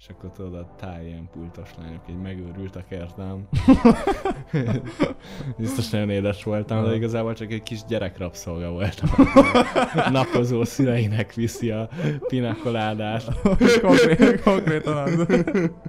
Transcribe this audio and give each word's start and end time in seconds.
És 0.00 0.08
akkor 0.08 0.30
tudod, 0.30 0.54
a 0.54 0.74
táj 0.76 1.06
ilyen 1.06 1.28
pultos 1.32 1.70
lányok 1.78 2.00
így 2.10 2.20
megőrültek 2.20 2.84
értem. 2.90 3.48
Biztos 5.58 5.90
nagyon 5.90 6.10
édes 6.10 6.44
voltam, 6.44 6.84
de 6.84 6.94
igazából 6.94 7.34
csak 7.34 7.52
egy 7.52 7.62
kis 7.62 7.84
gyerekrapszolga 7.84 8.70
voltam. 8.70 9.08
Napozó 10.12 10.64
szüleinek 10.64 11.34
viszi 11.34 11.70
a 11.70 11.88
pinakoládát. 12.26 13.40
Konkrét, 13.80 14.42
konkrétan 14.42 14.96
az. 14.96 15.26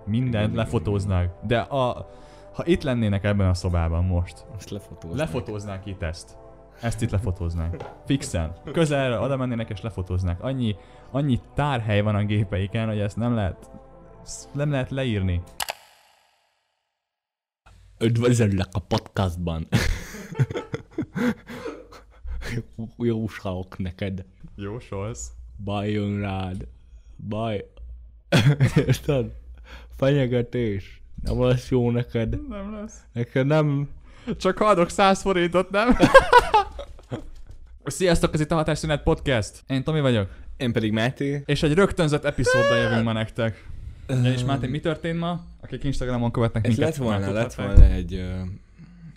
Mindent 0.05 0.55
lefotóznák. 0.55 1.29
De 1.47 1.59
a, 1.59 2.09
ha 2.53 2.65
itt 2.65 2.83
lennének 2.83 3.23
ebben 3.23 3.47
a 3.49 3.53
szobában 3.53 4.03
most, 4.03 4.45
Azt 4.55 4.69
lefotóznak. 4.69 5.19
lefotóznák 5.19 5.85
itt 5.85 6.01
ezt. 6.01 6.37
Ezt 6.81 7.01
itt 7.01 7.11
lefotóznák. 7.11 7.89
Fixen. 8.05 8.53
Közelre 8.71 9.19
oda 9.19 9.37
mennének 9.37 9.69
és 9.69 9.81
lefotóznák. 9.81 10.43
Annyi, 10.43 10.75
annyi 11.11 11.39
tárhely 11.53 12.01
van 12.01 12.15
a 12.15 12.23
gépeiken, 12.23 12.87
hogy 12.87 12.99
ezt 12.99 13.17
nem 13.17 13.35
lehet, 13.35 13.71
ezt 14.23 14.53
nem 14.53 14.71
lehet 14.71 14.91
leírni. 14.91 15.41
Üdvözöllek 17.99 18.67
a 18.71 18.79
podcastban. 18.79 19.67
Jóságok 22.97 23.77
neked. 23.77 24.25
Jósolsz. 24.55 25.31
Baj 25.63 25.91
jön 25.91 26.19
rád. 26.19 26.67
Baj. 27.27 27.65
Érted? 28.75 29.31
Fenyegetés. 29.97 31.01
Nem 31.23 31.43
lesz 31.43 31.69
jó 31.69 31.91
neked. 31.91 32.47
Nem 32.47 32.73
lesz. 32.73 32.99
Neked 33.13 33.45
nem... 33.45 33.89
Csak 34.37 34.59
adok 34.59 34.89
100 34.89 35.21
forintot, 35.21 35.69
nem? 35.69 35.97
Sziasztok, 37.83 38.33
ez 38.33 38.39
itt 38.39 38.51
a 38.51 38.55
Hatásszünet 38.55 39.03
Podcast. 39.03 39.63
Én 39.67 39.83
Tomi 39.83 40.01
vagyok. 40.01 40.29
Én 40.57 40.71
pedig 40.71 40.91
Máté. 40.91 41.43
És 41.45 41.63
egy 41.63 41.73
rögtönzött 41.73 42.23
epizóddal 42.23 42.77
jövünk 42.77 43.03
ma 43.03 43.11
nektek. 43.11 43.69
És 44.23 44.43
Máté, 44.43 44.67
mi 44.67 44.79
történt 44.79 45.19
ma? 45.19 45.43
Akik 45.61 45.83
Instagramon 45.83 46.31
követnek 46.31 46.67
minket, 46.67 46.85
lett 46.85 46.95
volna, 46.95 47.31
lett 47.31 47.53
volna 47.53 47.83
egy, 47.85 48.23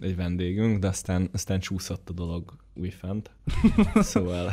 egy 0.00 0.16
vendégünk, 0.16 0.78
de 0.78 0.88
aztán, 0.88 1.28
aztán 1.32 1.60
csúszott 1.60 2.08
a 2.08 2.12
dolog 2.12 2.54
újfent. 2.74 3.30
Szóval, 3.94 4.52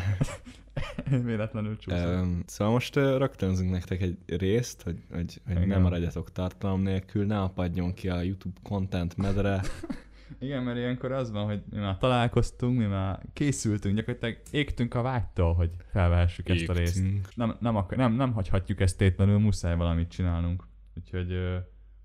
Véletlenül 1.24 1.78
csúszott. 1.78 2.22
um, 2.22 2.44
szóval 2.46 2.74
most 2.74 2.96
uh, 2.96 3.18
rögtönzünk 3.18 3.72
nektek 3.72 4.02
egy 4.02 4.18
részt, 4.26 4.82
hogy, 4.82 4.98
hogy, 5.14 5.42
hogy 5.48 5.68
nem 5.68 5.82
maradjatok 5.82 6.32
tartalom 6.32 6.82
nélkül, 6.82 7.26
ne 7.26 7.42
apadjon 7.42 7.94
ki 7.94 8.10
a 8.10 8.22
YouTube 8.22 8.60
content 8.64 9.18
medre. 9.18 9.62
Igen, 10.40 10.64
mert 10.64 10.78
ilyenkor 10.78 11.12
az 11.12 11.32
van, 11.32 11.46
hogy 11.46 11.62
mi 11.70 11.80
már 11.80 11.98
találkoztunk, 11.98 12.78
mi 12.78 12.86
már 12.86 13.20
készültünk, 13.34 13.96
gyakorlatilag 13.96 14.38
égtünk 14.52 14.94
a 14.94 15.02
vágytól, 15.02 15.54
hogy 15.54 15.70
felvehessük 15.92 16.50
ezt 16.50 16.70
a 16.70 16.74
részt. 16.74 17.04
Nem, 17.36 17.56
nem, 17.60 17.76
akar, 17.76 17.98
nem, 17.98 18.14
nem 18.14 18.34
hagyhatjuk 18.34 18.80
ezt 18.80 18.98
tétlenül, 18.98 19.40
muszáj 19.40 19.76
valamit 19.76 20.10
csinálnunk. 20.10 20.68
Úgyhogy 20.98 21.32
ö, 21.32 21.58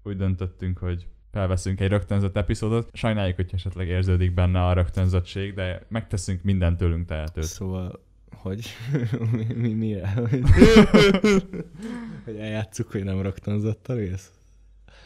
úgy 0.03 0.17
döntöttünk, 0.17 0.79
hogy 0.79 1.07
felveszünk 1.33 1.81
egy 1.81 1.89
rögtönzött 1.89 2.37
epizódot. 2.37 2.91
Sajnáljuk, 2.93 3.37
hogy 3.37 3.51
esetleg 3.53 3.89
érződik 3.89 4.35
benne 4.35 4.67
a 4.67 4.73
rögtönzöttség, 4.73 5.55
de 5.55 5.87
megteszünk 5.89 6.43
mindent 6.43 6.77
tőlünk 6.77 7.07
tehetőt. 7.07 7.45
Szóval, 7.45 8.01
hogy 8.31 8.67
mi, 9.33 9.45
mi, 9.55 9.73
mire? 9.73 10.09
Hogy, 10.09 10.43
hogy 12.25 12.37
eljátszuk, 12.37 12.91
hogy 12.91 13.05
nem 13.05 13.23
rögtönzött 13.23 13.89
a 13.89 13.95
rész? 13.95 14.36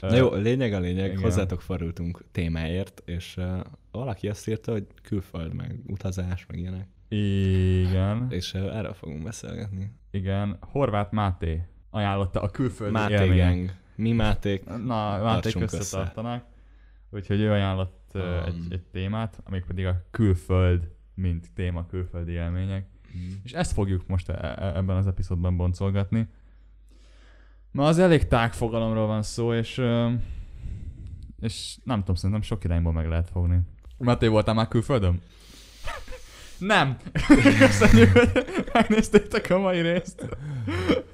Na 0.01 0.17
jó, 0.17 0.35
lényeg 0.35 0.73
a 0.73 0.81
lényeg, 0.81 1.11
igen. 1.11 1.23
hozzátok 1.23 1.61
fordultunk 1.63 2.25
témáért, 2.33 3.03
és 3.05 3.37
uh, 3.37 3.61
valaki 3.91 4.29
azt 4.29 4.49
írta, 4.49 4.73
hogy 4.73 4.87
külföld, 5.03 5.55
meg 5.55 5.81
utazás, 5.87 6.47
meg 6.47 6.59
ilyenek. 6.59 6.89
Igen, 7.09 8.27
És 8.31 8.55
uh, 8.55 8.77
erről 8.77 8.93
fogunk 8.95 9.23
beszélgetni. 9.23 9.93
igen. 10.11 10.57
Horváth 10.61 11.13
Máté 11.13 11.63
ajánlotta 11.91 12.41
a 12.41 12.51
külföldi 12.51 12.93
Máté 12.93 13.13
élmények. 13.15 13.47
gang. 13.55 13.71
Mi 13.95 14.13
Máték? 14.13 14.65
Na, 14.65 15.23
Máték 15.23 15.61
összetartanak. 15.61 16.45
Úgyhogy 17.11 17.41
ő 17.41 17.51
ajánlott 17.51 18.11
um, 18.15 18.23
egy, 18.47 18.67
egy 18.69 18.83
témát, 18.83 19.41
amik 19.45 19.65
pedig 19.65 19.87
a 19.87 20.03
külföld, 20.11 20.91
mint 21.15 21.51
téma 21.55 21.87
külföldi 21.87 22.33
élmények. 22.33 22.87
És 23.43 23.53
ezt 23.53 23.73
fogjuk 23.73 24.07
most 24.07 24.29
e- 24.29 24.55
e- 24.59 24.77
ebben 24.77 24.97
az 24.97 25.07
epizódban 25.07 25.57
boncolgatni. 25.57 26.29
Ma 27.73 27.87
az 27.87 27.99
elég 27.99 28.27
tág 28.27 28.53
fogalomról 28.53 29.07
van 29.07 29.23
szó, 29.23 29.55
és, 29.55 29.83
és 31.41 31.77
nem 31.85 31.99
tudom, 31.99 32.15
szerintem 32.15 32.43
sok 32.43 32.65
irányból 32.65 32.93
meg 32.93 33.09
lehet 33.09 33.31
fogni. 33.31 33.61
Máté, 33.99 34.27
voltál 34.27 34.55
már 34.55 34.69
külföldön? 34.69 35.23
Nem! 36.59 36.97
Köszönjük, 37.59 38.13
hogy 38.13 38.45
megnéztétek 38.73 39.51
a 39.51 39.59
mai 39.59 39.81
részt. 39.81 40.29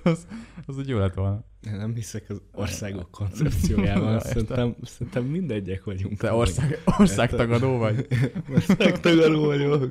Az, 0.03 0.27
az 0.67 0.79
úgy 0.79 0.89
jó 0.89 0.99
lett 0.99 1.15
volna. 1.15 1.45
Nem 1.61 1.95
hiszek 1.95 2.25
az 2.29 2.43
országok 2.53 3.11
koncepciójában. 3.11 4.21
Szerintem, 4.21 4.77
szerintem 4.83 5.25
mindegyek 5.25 5.85
vagyunk. 5.85 6.19
Te 6.19 6.33
ország, 6.33 6.83
országtagadó 6.99 7.79
vagy? 7.79 8.07
Országtagadó 8.55 9.45
vagyok. 9.45 9.91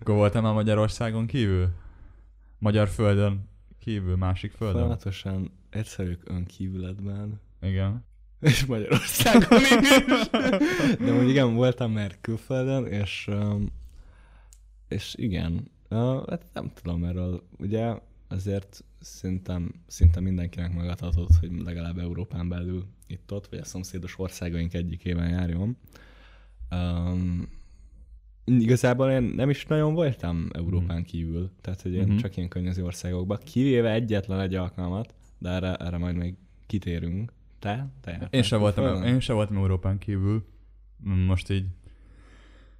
Akkor 0.00 0.14
voltál 0.14 0.42
már 0.42 0.54
Magyarországon 0.54 1.26
kívül? 1.26 1.68
Magyar 2.58 2.88
földön 2.88 3.48
kívül, 3.84 4.16
másik 4.16 4.52
földön? 4.52 4.76
Folyamatosan 4.76 5.50
egyszerűk 5.70 6.22
önkívületben. 6.24 7.40
Igen. 7.60 8.04
És 8.40 8.66
Magyarországon 8.66 9.60
is. 9.80 9.88
De 10.98 11.12
mondjuk 11.12 11.28
igen, 11.28 11.54
voltam 11.54 11.92
már 11.92 12.20
külföldön, 12.20 12.86
és, 12.86 13.28
um, 13.28 13.72
és 14.88 15.14
igen, 15.18 15.70
hát 16.28 16.44
nem 16.52 16.72
tudom 16.74 17.04
erről, 17.04 17.42
ugye 17.58 17.94
azért 18.28 18.84
szerintem, 19.00 19.74
szinte 19.86 20.20
mindenkinek 20.20 20.74
megadhatott, 20.74 21.36
hogy 21.40 21.50
legalább 21.62 21.98
Európán 21.98 22.48
belül 22.48 22.86
itt-ott, 23.06 23.46
vagy 23.46 23.58
a 23.58 23.64
szomszédos 23.64 24.18
országaink 24.18 24.74
egyikében 24.74 25.28
járjon. 25.28 25.76
Um, 26.70 27.48
igazából 28.44 29.10
én 29.10 29.22
nem 29.22 29.50
is 29.50 29.66
nagyon 29.66 29.94
voltam 29.94 30.48
Európán 30.52 31.04
kívül, 31.04 31.50
tehát 31.60 31.82
hogy 31.82 31.92
én 31.94 32.06
Mhm. 32.06 32.16
csak 32.16 32.36
ilyen 32.36 32.48
környező 32.48 32.84
országokban, 32.84 33.38
kivéve 33.44 33.92
egyetlen 33.92 34.40
egy 34.40 34.54
alkalmat, 34.54 35.14
de 35.38 35.48
erre, 35.50 35.74
erre 35.74 35.98
majd 35.98 36.16
még 36.16 36.34
kitérünk. 36.66 37.32
Te? 37.58 37.88
Te 38.00 38.10
jártál 38.10 38.28
Én 38.30 38.42
sem, 38.42 38.60
voltam, 38.60 39.02
én 39.02 39.20
sem 39.20 39.36
voltam 39.36 39.56
Európán 39.56 39.98
kívül. 39.98 40.44
Most 41.26 41.50
így 41.50 41.66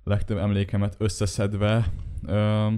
legtöbb 0.05 0.39
emlékemet 0.39 0.95
összeszedve. 0.99 1.93
Ö, 2.27 2.69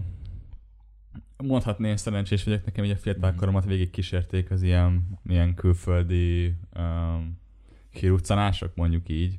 mondhatni, 1.36 1.88
én 1.88 1.96
szerencsés 1.96 2.44
vagyok, 2.44 2.64
nekem 2.64 2.84
így 2.84 2.90
a 2.90 2.96
fiatalkoromat 2.96 3.64
végig 3.64 3.90
kísérték 3.90 4.50
az 4.50 4.62
ilyen, 4.62 5.18
ilyen 5.28 5.54
külföldi 5.54 6.54
um, 6.78 7.38
kiruccanások, 7.92 8.74
mondjuk 8.74 9.08
így. 9.08 9.38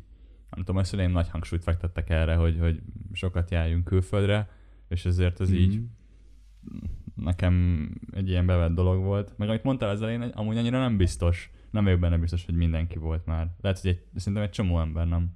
Nem 0.58 0.66
tudom, 0.66 0.82
a 0.82 0.84
szüleim 0.84 1.12
nagy 1.12 1.30
hangsúlyt 1.30 1.64
fektettek 1.64 2.10
erre, 2.10 2.36
hogy, 2.36 2.58
hogy 2.60 2.82
sokat 3.14 3.52
járjunk 3.52 3.84
külföldre, 3.84 4.50
és 4.88 5.06
ezért 5.06 5.40
ez 5.40 5.52
így 5.52 5.74
Mhm. 5.76 6.76
nekem 7.16 7.90
egy 8.12 8.30
ilyen 8.30 8.46
bevett 8.46 8.74
dolog 8.74 9.04
volt. 9.04 9.38
Meg 9.38 9.50
amit 9.50 9.64
mondtál 9.64 9.90
az 9.90 10.02
elején, 10.02 10.22
amúgy 10.22 10.58
annyira 10.58 10.80
nem 10.80 10.98
biztos. 10.98 11.52
Nem 11.72 11.84
vagyok 11.84 12.00
benne 12.00 12.18
biztos, 12.18 12.46
hogy 12.46 12.56
mindenki 12.56 12.98
volt 12.98 13.26
már. 13.26 13.48
Lehet, 13.62 13.80
hogy 13.80 13.90
egy, 13.90 14.04
szerintem 14.16 14.44
egy 14.44 14.50
csomó 14.50 14.80
ember 14.80 15.08
nem, 15.08 15.30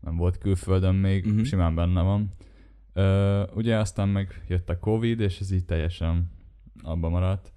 nem 0.00 0.16
volt 0.16 0.38
külföldön 0.38 0.94
még, 0.94 1.22
Mhm. 1.22 1.30
uh-huh. 1.32 1.46
simán 1.46 1.74
benne 1.74 2.02
van. 2.02 2.32
Ö, 2.92 3.42
ugye 3.54 3.76
aztán 3.78 4.08
meg 4.08 4.44
jött 4.48 4.68
a 4.68 4.78
Covid, 4.78 5.20
és 5.20 5.40
ez 5.40 5.50
így 5.50 5.64
teljesen 5.64 6.30
abba 6.82 7.08
maradt. 7.08 7.52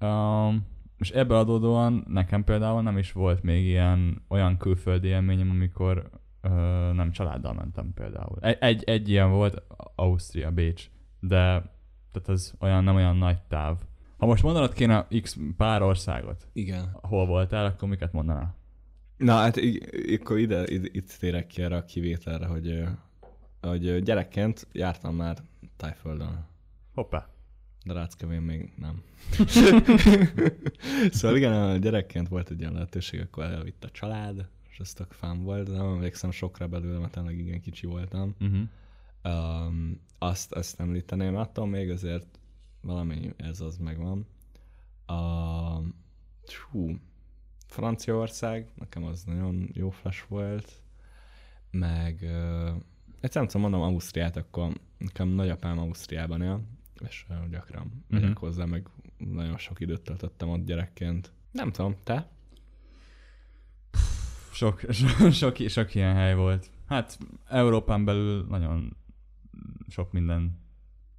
Um, 0.00 0.66
és 0.98 1.10
ebből 1.10 1.36
adódóan 1.36 2.04
nekem 2.08 2.44
például 2.44 2.82
nem 2.82 2.98
is 2.98 3.12
volt 3.12 3.42
még 3.42 3.64
ilyen 3.64 4.24
olyan 4.28 4.56
külföldi 4.56 5.08
élményem, 5.08 5.50
amikor 5.50 6.10
ö, 6.40 6.48
nem 6.92 7.10
családdal 7.12 7.52
mentem 7.52 7.92
például. 7.94 8.38
Egy, 8.40 8.56
egy, 8.60 8.84
egy 8.84 9.08
ilyen 9.08 9.30
volt, 9.30 9.62
Ausztria, 9.94 10.50
Bécs, 10.50 10.90
de 11.20 11.72
tehát 12.12 12.28
ez 12.28 12.52
olyan, 12.60 12.84
nem 12.84 12.94
olyan 12.94 13.16
nagy 13.16 13.42
táv. 13.48 13.76
Ha 14.16 14.26
most 14.26 14.42
mondanod 14.42 14.72
kéne 14.72 15.06
x 15.22 15.38
pár 15.56 15.82
országot, 15.82 16.48
Igen. 16.52 16.96
hol 17.02 17.26
voltál, 17.26 17.64
akkor 17.64 17.88
miket 17.88 18.12
mondanál? 18.12 18.56
Na 19.16 19.34
hát 19.34 19.60
akkor 20.20 20.38
ide, 20.38 20.62
ide, 20.66 20.88
itt 20.92 21.16
térek 21.18 21.46
ki 21.46 21.62
erre 21.62 21.76
a 21.76 21.84
kivételre, 21.84 22.46
hogy, 22.46 22.84
hogy 23.60 24.02
gyerekként 24.02 24.66
jártam 24.72 25.14
már 25.14 25.36
Tájföldön. 25.76 26.46
Hoppá. 26.94 27.33
De 27.84 27.92
Ráckevén 27.92 28.40
még 28.40 28.72
nem. 28.76 29.02
szóval 31.16 31.36
igen, 31.36 31.52
a 31.52 31.76
gyerekként 31.76 32.28
volt 32.28 32.50
egy 32.50 32.60
ilyen 32.60 32.72
lehetőség, 32.72 33.20
akkor 33.20 33.44
elvitt 33.44 33.84
a 33.84 33.90
család, 33.90 34.48
és 34.70 34.78
ez 34.78 34.92
tök 34.92 35.12
fán 35.12 35.42
volt, 35.42 35.68
de 35.68 35.76
nem 35.76 35.86
emlékszem 35.86 36.30
sokra 36.30 36.68
belőle, 36.68 36.98
mert 36.98 37.12
tényleg 37.12 37.38
igen 37.38 37.60
kicsi 37.60 37.86
voltam. 37.86 38.34
Uh-huh. 38.40 38.68
Um, 39.24 40.00
azt, 40.18 40.52
azt 40.52 40.80
említeném, 40.80 41.36
attól 41.36 41.66
még 41.66 41.90
azért 41.90 42.38
valamennyi 42.80 43.32
ez 43.36 43.60
az 43.60 43.76
megvan. 43.76 44.26
A, 45.06 45.14
hú, 46.70 46.98
Franciaország, 47.66 48.68
nekem 48.74 49.04
az 49.04 49.24
nagyon 49.24 49.70
jó 49.72 49.90
flash 49.90 50.28
volt, 50.28 50.82
meg 51.70 52.18
uh, 52.22 52.76
egyszer 53.20 53.42
nem 53.42 53.46
tudom, 53.46 53.62
mondom 53.62 53.80
Ausztriát, 53.80 54.36
akkor 54.36 54.72
nekem 54.98 55.28
nagyapám 55.28 55.78
Ausztriában 55.78 56.42
él, 56.42 56.60
és 57.08 57.24
uh, 57.28 57.48
gyakran 57.50 58.04
Mhm. 58.08 58.20
megyek 58.20 58.38
hozzá, 58.38 58.64
meg 58.64 58.88
nagyon 59.18 59.58
sok 59.58 59.80
időt 59.80 60.00
töltöttem 60.02 60.48
ott 60.48 60.64
gyerekként. 60.64 61.32
Nem 61.52 61.72
tudom, 61.72 61.96
te? 62.04 62.28
Sok, 64.52 64.80
sok, 64.90 65.32
sok, 65.32 65.56
sok 65.68 65.94
ilyen 65.94 66.14
hely 66.14 66.34
volt. 66.34 66.70
Hát 66.86 67.18
Európán 67.48 68.04
belül 68.04 68.46
nagyon 68.48 68.96
sok 69.88 70.12
minden 70.12 70.58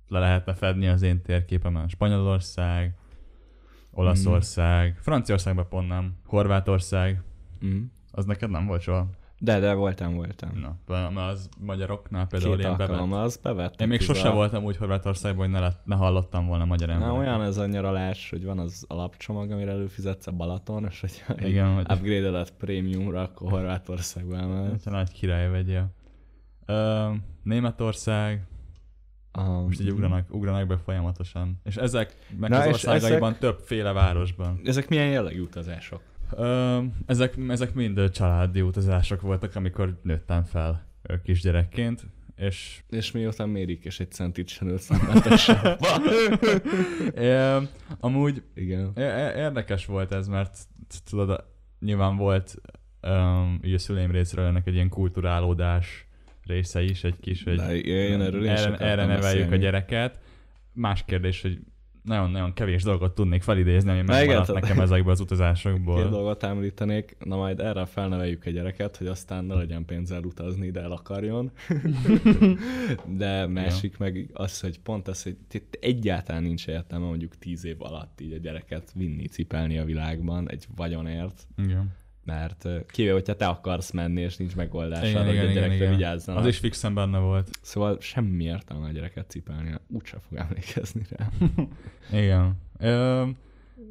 le 0.07 0.19
lehetne 0.19 0.53
fedni 0.53 0.87
az 0.87 1.01
én 1.01 1.21
térképemen. 1.21 1.87
Spanyolország, 1.87 2.95
Olaszország, 3.91 4.91
mm. 4.91 5.01
Franciaországban 5.01 5.67
pont 5.69 5.87
nem, 5.87 6.15
Horvátország, 6.25 7.21
Mm. 7.65 7.83
az 8.11 8.25
neked 8.25 8.49
nem 8.49 8.65
volt 8.65 8.81
soha. 8.81 9.09
De, 9.39 9.59
de 9.59 9.73
voltam, 9.73 10.15
voltam. 10.15 10.49
Na, 10.59 10.77
mert 11.09 11.31
az 11.31 11.49
magyaroknál 11.59 12.27
például 12.27 12.55
Két 12.57 12.65
én 12.65 12.77
bevett. 12.77 13.11
az 13.11 13.37
bevett. 13.37 13.81
Én 13.81 13.87
még 13.87 14.01
sose 14.01 14.29
voltam 14.29 14.63
úgy 14.63 14.77
Horvátországban, 14.77 15.43
hogy 15.45 15.53
ne, 15.53 15.59
lett, 15.59 15.81
ne 15.85 15.95
hallottam 15.95 16.47
volna 16.47 16.65
magyar 16.65 16.87
Na, 16.87 16.93
embereket. 16.93 17.17
olyan 17.19 17.41
ez 17.41 17.57
a 17.57 17.65
nyaralás, 17.65 18.29
hogy 18.29 18.45
van 18.45 18.59
az 18.59 18.85
alapcsomag, 18.87 19.51
amire 19.51 19.71
előfizetsz 19.71 20.27
a 20.27 20.31
Balaton, 20.31 20.85
és 20.89 20.99
hogyha 21.01 21.47
Igen, 21.47 21.73
hogy 21.73 21.85
upgrade 21.91 22.45
prémiumra, 22.57 23.21
akkor 23.21 23.51
Horvátországba 23.51 24.37
emelsz. 24.37 24.69
hogyha 24.69 24.91
nagy 24.91 25.11
király 25.11 25.49
vegyél. 25.49 25.91
Ö, 26.65 27.09
Németország, 27.43 28.47
Um, 29.37 29.63
most 29.63 29.81
így 29.81 29.89
ugranak, 29.89 30.33
ugranak 30.33 30.67
be 30.67 30.77
folyamatosan. 30.77 31.59
És 31.63 31.75
ezek 31.75 32.15
meg 32.39 32.49
Na, 32.49 32.59
az 32.59 32.67
országaiban 32.67 33.35
többféle 33.39 33.91
városban. 33.91 34.59
Ezek 34.63 34.89
milyen 34.89 35.07
jellegű 35.09 35.41
utazások? 35.41 36.01
Ezek, 37.05 37.35
ezek 37.47 37.73
mind 37.73 38.09
családi 38.09 38.61
utazások 38.61 39.21
voltak, 39.21 39.55
amikor 39.55 39.99
nőttem 40.03 40.43
fel 40.43 40.85
kisgyerekként, 41.23 42.05
és 42.35 42.81
És 42.89 43.11
miután 43.11 43.49
mérik, 43.49 43.85
és 43.85 43.99
egy 43.99 44.11
centit 44.11 44.47
sem 44.47 44.67
ült 44.67 44.81
szemletesen. 44.81 45.57
ö, 47.13 47.61
amúgy 47.99 48.43
Igen. 48.53 48.91
Érdekes 49.35 49.85
volt 49.85 50.11
ez, 50.11 50.27
mert 50.27 50.57
tudod, 51.09 51.45
nyilván 51.79 52.15
volt 52.15 52.55
um, 53.01 53.59
így 53.63 53.73
a 53.73 53.79
szüleim 53.79 54.11
részéről 54.11 54.45
ennek 54.45 54.67
egy 54.67 54.73
ilyen 54.73 54.89
kulturálódás 54.89 56.07
része 56.43 56.81
is, 56.81 57.03
egy 57.03 57.19
kis, 57.19 57.43
hogy 57.43 57.55
De 57.55 57.75
én 57.77 58.21
erről 58.21 58.49
erre, 58.49 59.05
neveljük 59.05 59.51
a 59.51 59.55
gyereket. 59.55 60.19
Más 60.73 61.03
kérdés, 61.05 61.41
hogy 61.41 61.59
nagyon-nagyon 62.05 62.53
kevés 62.53 62.83
dolgot 62.83 63.15
tudnék 63.15 63.41
felidézni, 63.41 63.89
ami 63.89 64.01
megmaradt 64.01 64.53
nekem 64.53 64.79
ezekből 64.79 65.11
az 65.11 65.17
Két 65.17 65.25
utazásokból. 65.25 66.09
dolgot 66.09 66.43
említenék, 66.43 67.17
na 67.19 67.35
majd 67.35 67.59
erre 67.59 67.85
felneveljük 67.85 68.45
a 68.45 68.49
gyereket, 68.49 68.97
hogy 68.97 69.07
aztán 69.07 69.45
ne 69.45 69.53
legyen 69.53 69.85
pénzzel 69.85 70.23
utazni, 70.23 70.71
de 70.71 70.81
el 70.81 70.91
akarjon. 70.91 71.51
de 73.17 73.47
másik 73.47 73.97
meg 73.97 74.29
az, 74.33 74.59
hogy 74.59 74.79
pont 74.79 75.07
az, 75.07 75.23
hogy 75.23 75.37
egyáltalán 75.79 76.43
nincs 76.43 76.67
értelme 76.67 77.05
mondjuk 77.05 77.37
tíz 77.37 77.65
év 77.65 77.81
alatt 77.81 78.21
így 78.21 78.33
a 78.33 78.37
gyereket 78.37 78.91
vinni, 78.93 79.27
cipelni 79.27 79.77
a 79.77 79.85
világban 79.85 80.49
egy 80.49 80.67
vagyonért, 80.75 81.47
Igen. 81.57 81.93
Mert 82.25 82.67
kivéve, 82.87 83.13
hogyha 83.13 83.35
te 83.35 83.47
akarsz 83.47 83.91
menni, 83.91 84.21
és 84.21 84.37
nincs 84.37 84.55
megoldás 84.55 85.09
Igen, 85.09 85.15
arra, 85.15 85.25
hogy 85.25 85.35
igen, 85.35 85.47
a 85.47 85.51
gyerekre 85.51 85.75
igen. 85.75 85.89
vigyázzanak. 85.89 86.41
Az 86.41 86.47
is 86.47 86.57
fixen 86.57 86.93
benne 86.93 87.17
volt. 87.17 87.49
Szóval 87.61 87.97
semmi 87.99 88.43
értelme 88.43 88.87
a 88.87 88.91
gyereket 88.91 89.29
cipelni, 89.29 89.75
úgyse 89.87 90.19
fog 90.19 90.37
emlékezni 90.37 91.01
rá. 91.09 91.29
Igen. 92.21 92.57
Ö, 92.79 93.25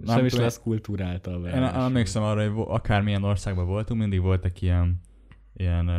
Nem, 0.05 0.25
is 0.25 0.31
tudom, 0.31 0.45
lesz 0.45 0.61
kultúráltal 0.61 1.41
vele. 1.41 1.57
Én 1.57 1.63
emlékszem 1.63 2.23
arra, 2.23 2.51
hogy 2.51 2.65
akármilyen 2.69 3.23
országban 3.23 3.67
voltunk, 3.67 4.01
mindig 4.01 4.21
voltak 4.21 4.61
ilyen, 4.61 5.01
ilyen 5.57 5.91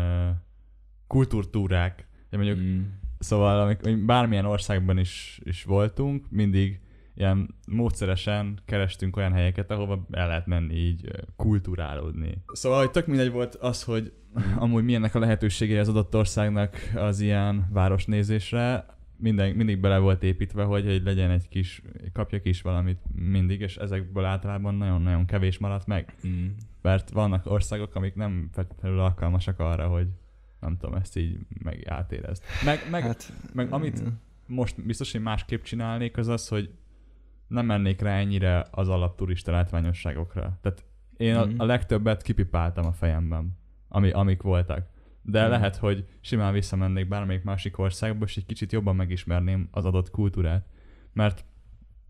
kultúrtúrák. 1.07 2.07
Mondjuk, 2.31 2.59
mm. 2.59 2.81
Szóval 3.19 3.59
amik, 3.59 4.05
bármilyen 4.05 4.45
országban 4.45 4.97
is, 4.97 5.39
is 5.43 5.63
voltunk, 5.63 6.25
mindig 6.29 6.79
ilyen 7.15 7.55
módszeresen 7.67 8.59
kerestünk 8.65 9.17
olyan 9.17 9.31
helyeket, 9.31 9.71
ahova 9.71 10.05
el 10.11 10.27
lehet 10.27 10.45
menni 10.45 10.73
így 10.73 11.11
kulturálódni. 11.35 12.43
Szóval, 12.47 12.79
hogy 12.79 12.91
tök 12.91 13.07
mindegy 13.07 13.31
volt 13.31 13.55
az, 13.55 13.83
hogy 13.83 14.13
amúgy 14.55 14.83
milyennek 14.83 15.15
a 15.15 15.19
lehetőségei 15.19 15.77
az 15.77 15.89
adott 15.89 16.15
országnak 16.15 16.77
az 16.95 17.19
ilyen 17.19 17.67
városnézésre, 17.71 18.85
minden, 19.17 19.55
mindig 19.55 19.79
bele 19.79 19.97
volt 19.97 20.23
építve, 20.23 20.63
hogy, 20.63 20.85
hogy 20.85 21.03
legyen 21.03 21.29
egy 21.31 21.47
kis, 21.47 21.81
kapjak 22.13 22.45
is 22.45 22.61
valamit 22.61 22.99
mindig, 23.15 23.61
és 23.61 23.77
ezekből 23.77 24.25
általában 24.25 24.75
nagyon-nagyon 24.75 25.25
kevés 25.25 25.57
maradt 25.57 25.87
meg. 25.87 26.15
Mm. 26.27 26.45
Mert 26.81 27.09
vannak 27.09 27.45
országok, 27.45 27.95
amik 27.95 28.15
nem 28.15 28.49
feltétlenül 28.53 28.99
alkalmasak 28.99 29.59
arra, 29.59 29.87
hogy 29.87 30.07
nem 30.59 30.77
tudom, 30.77 30.95
ezt 30.95 31.17
így 31.17 31.37
meg 31.63 31.87
átérezt. 31.87 32.43
Meg, 32.65 32.87
meg, 32.91 33.01
hát, 33.01 33.23
Hát, 33.23 33.53
meg 33.53 33.73
amit 33.73 34.03
most 34.47 34.85
biztos, 34.85 35.11
hogy 35.11 35.21
másképp 35.21 35.63
csinálnék, 35.63 36.17
az 36.17 36.27
az, 36.27 36.47
hogy 36.47 36.69
nem 37.47 37.65
mennék 37.65 38.01
rá 38.01 38.17
ennyire 38.17 38.65
az 38.71 38.89
alapturista 38.89 39.51
látványosságokra. 39.51 40.57
Tehát 40.61 40.85
én 41.17 41.35
a, 41.35 41.45
Mhm. 41.45 41.59
a 41.59 41.65
legtöbbet 41.65 42.21
kipipáltam 42.21 42.85
a 42.85 42.91
fejemben, 42.91 43.57
ami, 43.87 44.11
amik 44.11 44.41
voltak. 44.41 44.87
De 45.21 45.41
Mhm. 45.41 45.49
lehet, 45.49 45.75
hogy 45.75 46.05
simán 46.21 46.53
visszamennék 46.53 47.07
bármelyik 47.07 47.43
másik 47.43 47.77
országba, 47.77 48.25
és 48.25 48.37
egy 48.37 48.45
kicsit 48.45 48.71
jobban 48.71 48.95
megismerném 48.95 49.67
az 49.71 49.85
adott 49.85 50.09
kultúrát. 50.11 50.65
Mert 51.13 51.45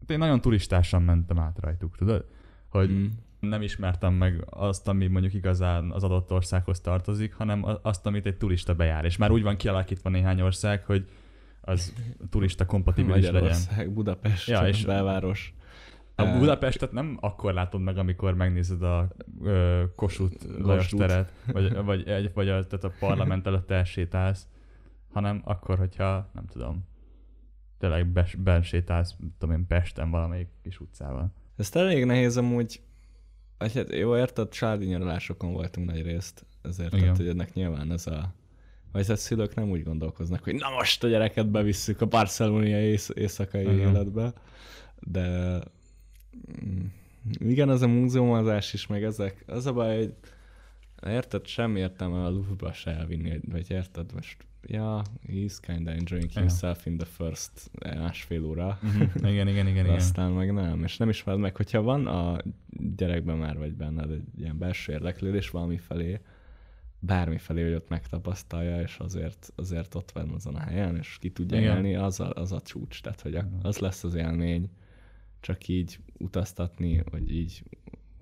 én 0.07 0.17
nagyon 0.17 0.41
turistásan 0.41 1.01
mentem 1.01 1.39
át 1.39 1.59
rajtuk, 1.59 1.95
tudod? 1.97 2.25
Hogy 2.69 2.89
Mm. 2.91 3.05
nem 3.39 3.61
ismertem 3.61 4.13
meg 4.13 4.43
azt, 4.49 4.87
ami 4.87 5.07
mondjuk 5.07 5.33
igazán 5.33 5.91
az 5.91 6.03
adott 6.03 6.31
országhoz 6.31 6.79
tartozik, 6.79 7.33
hanem 7.33 7.65
azt, 7.81 8.05
amit 8.05 8.25
egy 8.25 8.37
turista 8.37 8.75
bejár. 8.75 9.05
És 9.05 9.17
már 9.17 9.31
úgy 9.31 9.43
van 9.43 9.55
kialakítva 9.57 10.09
néhány 10.09 10.41
ország, 10.41 10.83
hogy 10.85 11.09
az 11.65 11.93
turista 12.29 12.65
kompatibilis 12.65 13.29
legyen. 13.29 13.93
Budapest, 13.93 14.47
Ja, 14.47 14.67
és- 14.67 14.85
belváros. 14.85 15.53
A 16.17 16.21
Eh, 16.21 16.39
Budapestet 16.39 16.91
nem 16.91 17.17
akkor 17.21 17.53
látod 17.53 17.81
meg, 17.81 17.97
amikor 17.97 18.33
megnézed 18.35 18.81
a 18.83 19.07
ö, 19.43 19.83
Kossuth 19.95 20.45
Lajos 20.59 20.87
teret, 20.89 21.33
vagy, 21.51 21.73
vagy, 21.83 22.07
egy, 22.07 22.31
vagy 22.33 22.49
a, 22.49 22.67
tehát 22.67 22.83
a 22.83 22.91
parlament 22.99 23.47
előtt 23.47 23.71
elsétálsz, 23.71 24.47
hanem 25.13 25.41
akkor, 25.43 25.77
hogyha, 25.77 26.29
nem 26.33 26.45
tudom, 26.45 26.87
tényleg 27.77 28.07
bes, 28.07 28.35
bensétálsz, 28.35 29.15
tudom 29.37 29.55
én, 29.55 29.67
Pesten 29.67 30.09
valamelyik 30.09 30.47
kis 30.63 30.79
utcával. 30.79 31.31
Ezt 31.57 31.75
elég 31.75 32.05
nehéz 32.05 32.37
amúgy, 32.37 32.81
hát 33.57 33.93
jó, 33.95 34.17
érted, 34.17 34.49
családi 34.49 34.85
nyaralásokon 34.85 35.53
voltunk 35.53 35.89
nagy 35.89 36.01
részt, 36.01 36.45
ezért 36.61 36.89
Igen. 36.91 37.01
tehát, 37.03 37.17
hogy 37.17 37.27
ennek 37.27 37.53
nyilván 37.53 37.91
ez 37.91 38.07
a 38.07 38.33
a 39.09 39.15
szülők 39.15 39.55
nem 39.55 39.69
úgy 39.69 39.83
gondolkoznak, 39.83 40.43
hogy 40.43 40.55
na 40.55 40.69
most 40.69 41.03
a 41.03 41.07
gyereket 41.07 41.49
bevisszük 41.49 42.01
a 42.01 42.05
barcelonai 42.05 42.69
ész- 42.69 43.13
éjszakai 43.15 43.61
Igen. 43.61 43.77
életbe, 43.77 44.33
de 44.99 45.59
mm, 46.65 46.85
igen, 47.39 47.69
az 47.69 47.81
a 47.81 47.87
múzeumozás 47.87 48.73
is, 48.73 48.87
meg 48.87 49.03
ezek, 49.03 49.43
az 49.47 49.65
a 49.65 49.73
baj, 49.73 49.97
hogy 49.97 50.13
érted, 51.07 51.45
sem 51.45 51.75
értem 51.75 52.13
a 52.13 52.29
Louvre-ba 52.29 52.73
se 52.73 52.91
elvinni, 52.91 53.39
vagy 53.51 53.71
érted, 53.71 54.13
most 54.13 54.37
ja, 54.67 55.01
he's 55.27 55.59
kinda 55.61 55.91
enjoying 55.91 56.29
himself 56.29 56.85
in 56.85 56.97
the 56.97 57.05
first 57.05 57.51
másfél 57.79 58.45
óra. 58.45 58.79
Uh-huh. 58.83 59.31
Igen, 59.31 59.47
igen, 59.47 59.67
igen, 59.67 59.67
igen. 59.67 59.89
Aztán 59.89 60.31
meg 60.31 60.53
nem, 60.53 60.83
és 60.83 60.97
nem 60.97 61.09
ismered 61.09 61.39
meg, 61.39 61.55
hogyha 61.55 61.81
van 61.81 62.07
a 62.07 62.37
gyerekben 62.95 63.37
már 63.37 63.57
vagy 63.57 63.73
benned 63.73 64.11
egy 64.11 64.27
ilyen 64.37 64.57
belső 64.57 64.91
érdeklődés 64.91 65.49
valami 65.49 65.77
felé, 65.77 66.19
bármi 67.05 67.37
felé, 67.37 67.63
hogy 67.63 67.73
ott 67.73 67.89
megtapasztalja, 67.89 68.81
és 68.81 68.97
azért, 68.97 69.53
azért 69.55 69.95
ott 69.95 70.11
van 70.11 70.29
azon 70.29 70.55
a 70.55 70.59
helyen, 70.59 70.97
és 70.97 71.17
ki 71.19 71.31
tudja 71.31 71.59
Igen. 71.59 71.75
élni, 71.75 71.95
az 71.95 72.19
a, 72.19 72.31
az 72.33 72.51
a 72.51 72.61
csúcs, 72.61 73.01
tehát 73.01 73.21
hogy 73.21 73.35
a, 73.35 73.47
az 73.61 73.77
lesz 73.77 74.03
az 74.03 74.13
élmény, 74.15 74.69
csak 75.39 75.67
így 75.67 75.99
utaztatni, 76.17 77.03
vagy 77.11 77.31
így 77.35 77.63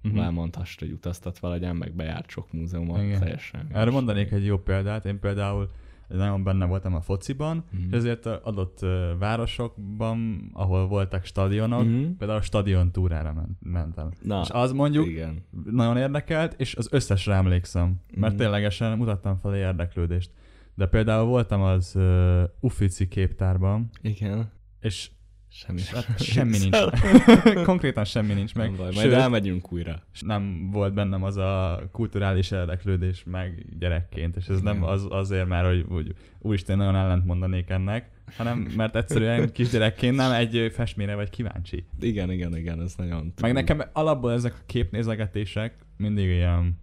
Mhm. 0.04 0.12
uh-huh. 0.12 0.26
elmondhassd, 0.26 0.80
hogy 0.80 0.92
utaztatva 0.92 1.50
legyen, 1.50 1.76
meg 1.76 1.94
bejárt 1.94 2.30
sok 2.30 2.52
múzeumot, 2.54 3.02
Igen. 3.02 3.20
teljesen. 3.20 3.68
Erre 3.72 3.92
mondanék 3.92 4.32
egy 4.32 4.46
jó 4.46 4.58
példát. 4.58 5.06
Én 5.06 5.20
például 5.20 5.70
nagyon 6.08 6.44
benne 6.44 6.66
voltam 6.66 6.96
a 6.96 7.02
fociban, 7.02 7.64
Mhm. 7.72 7.84
és 7.90 7.92
ezért 7.98 8.26
adott 8.26 8.80
városokban, 9.20 10.50
ahol 10.54 10.88
voltak 10.88 11.26
stadionok, 11.26 11.84
Mhm. 11.84 12.12
például 12.18 12.40
a 12.40 12.42
stadion 12.42 12.92
túrára 12.92 13.34
men- 13.34 13.58
mentem. 13.60 14.10
Na, 14.22 14.42
És 14.42 14.50
az 14.50 14.72
mondjuk 14.72 15.08
igen. 15.08 15.46
nagyon 15.72 15.98
érdekelt, 15.98 16.54
és 16.60 16.76
az 16.76 16.88
összesre 16.92 17.34
emlékszem, 17.36 17.96
mert 18.16 18.34
Mhm. 18.34 18.42
ténylegesen 18.42 18.98
mutattam 18.98 19.38
fel 19.38 19.56
érdeklődést. 19.56 20.32
De 20.76 20.86
például 20.86 21.26
voltam 21.28 21.62
az 21.62 21.94
uh, 21.96 22.44
Uffizi 22.60 23.08
képtárban, 23.08 23.90
Igen. 24.02 24.52
és 24.80 25.12
Semmi, 25.56 25.82
hát 25.82 26.22
semmi 26.22 26.58
nincs. 26.58 26.78
Konkrétan 27.66 28.06
semmi 28.06 28.34
nincs 28.34 28.56
meg. 28.56 28.68
Nem 28.68 28.76
baj, 28.78 28.90
majd 28.94 29.06
Sőt, 29.06 29.14
elmegyünk 29.14 29.72
újra. 29.72 30.04
nem 30.20 30.70
volt 30.72 30.94
bennem 30.94 31.24
az 31.24 31.38
a 31.38 31.82
kulturális 31.92 32.52
érdeklődés 32.52 33.24
meg 33.26 33.66
gyerekként, 33.80 34.36
és 34.36 34.48
ez 34.48 34.62
nem 34.62 34.84
az, 34.84 35.06
azért 35.10 35.48
már, 35.48 35.66
hogy 35.66 35.86
úgy, 35.90 36.14
úristen 36.40 36.78
nagyon 36.78 36.96
ellent 36.96 37.26
mondanék 37.26 37.70
ennek, 37.70 38.10
hanem 38.38 38.58
mert 38.76 38.96
egyszerűen 38.96 39.52
kisgyerekként 39.52 40.16
nem 40.16 40.32
egy 40.32 40.72
festményre 40.74 41.16
vagy 41.16 41.30
kíváncsi. 41.30 41.86
Igen, 42.00 42.32
igen, 42.32 42.58
igen, 42.58 42.82
ez 42.82 42.94
nagyon... 42.96 43.34
Meg 43.42 43.54
nekem 43.54 43.82
alapból 43.92 44.32
ezek 44.32 44.54
a 44.54 44.64
képnézegetések 44.66 45.76
mindig 45.98 46.26
ilyen 46.30 46.80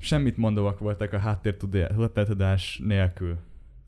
semmit 0.00 0.36
mondóak 0.36 0.78
voltak 0.78 1.12
a 1.12 1.18
háttértudás 1.18 2.80
nélkül. 2.84 3.38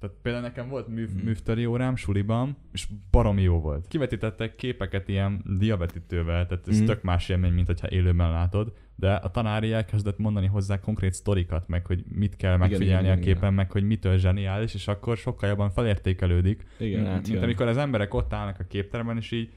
Tehát 0.06 0.22
például 0.22 0.44
nekem 0.44 0.68
volt 0.68 0.88
műv, 0.88 1.10
Mhm. 1.14 1.24
művtari 1.24 1.66
órám 1.66 1.96
suliban, 1.96 2.56
és 2.72 2.86
baromi 3.10 3.42
jó 3.42 3.60
volt. 3.60 3.88
Kivetítettek 3.88 4.54
képeket 4.54 5.08
ilyen 5.08 5.42
diabetítővel, 5.58 6.46
tehát 6.46 6.68
ez 6.68 6.76
Mhm. 6.78 6.86
tök 6.86 7.02
más 7.02 7.28
élmény, 7.28 7.52
mint 7.52 7.66
hogyha 7.66 7.90
élőben 7.90 8.30
látod, 8.30 8.72
de 8.94 9.14
a 9.14 9.30
tanári 9.30 9.72
elkezdett 9.72 10.18
mondani 10.18 10.46
hozzá 10.46 10.80
konkrét 10.80 11.12
sztorikat, 11.12 11.68
meg 11.68 11.86
hogy 11.86 12.04
mit 12.08 12.36
kell 12.36 12.56
megfigyelni 12.56 13.06
igen, 13.06 13.18
a 13.18 13.20
igen, 13.20 13.34
képen, 13.34 13.54
meg 13.54 13.70
hogy 13.72 13.82
mitől 13.82 14.16
zseniális, 14.16 14.74
és 14.74 14.88
akkor 14.88 15.16
sokkal 15.16 15.48
jobban 15.48 15.70
felértékelődik, 15.70 16.66
Igen, 16.78 17.00
mint, 17.00 17.12
hát 17.12 17.28
mint 17.28 17.42
amikor 17.42 17.66
az 17.66 17.76
emberek 17.76 18.14
ott 18.14 18.32
állnak 18.32 18.58
a 18.60 18.64
képteremben, 18.64 19.16
és 19.16 19.30
így 19.30 19.52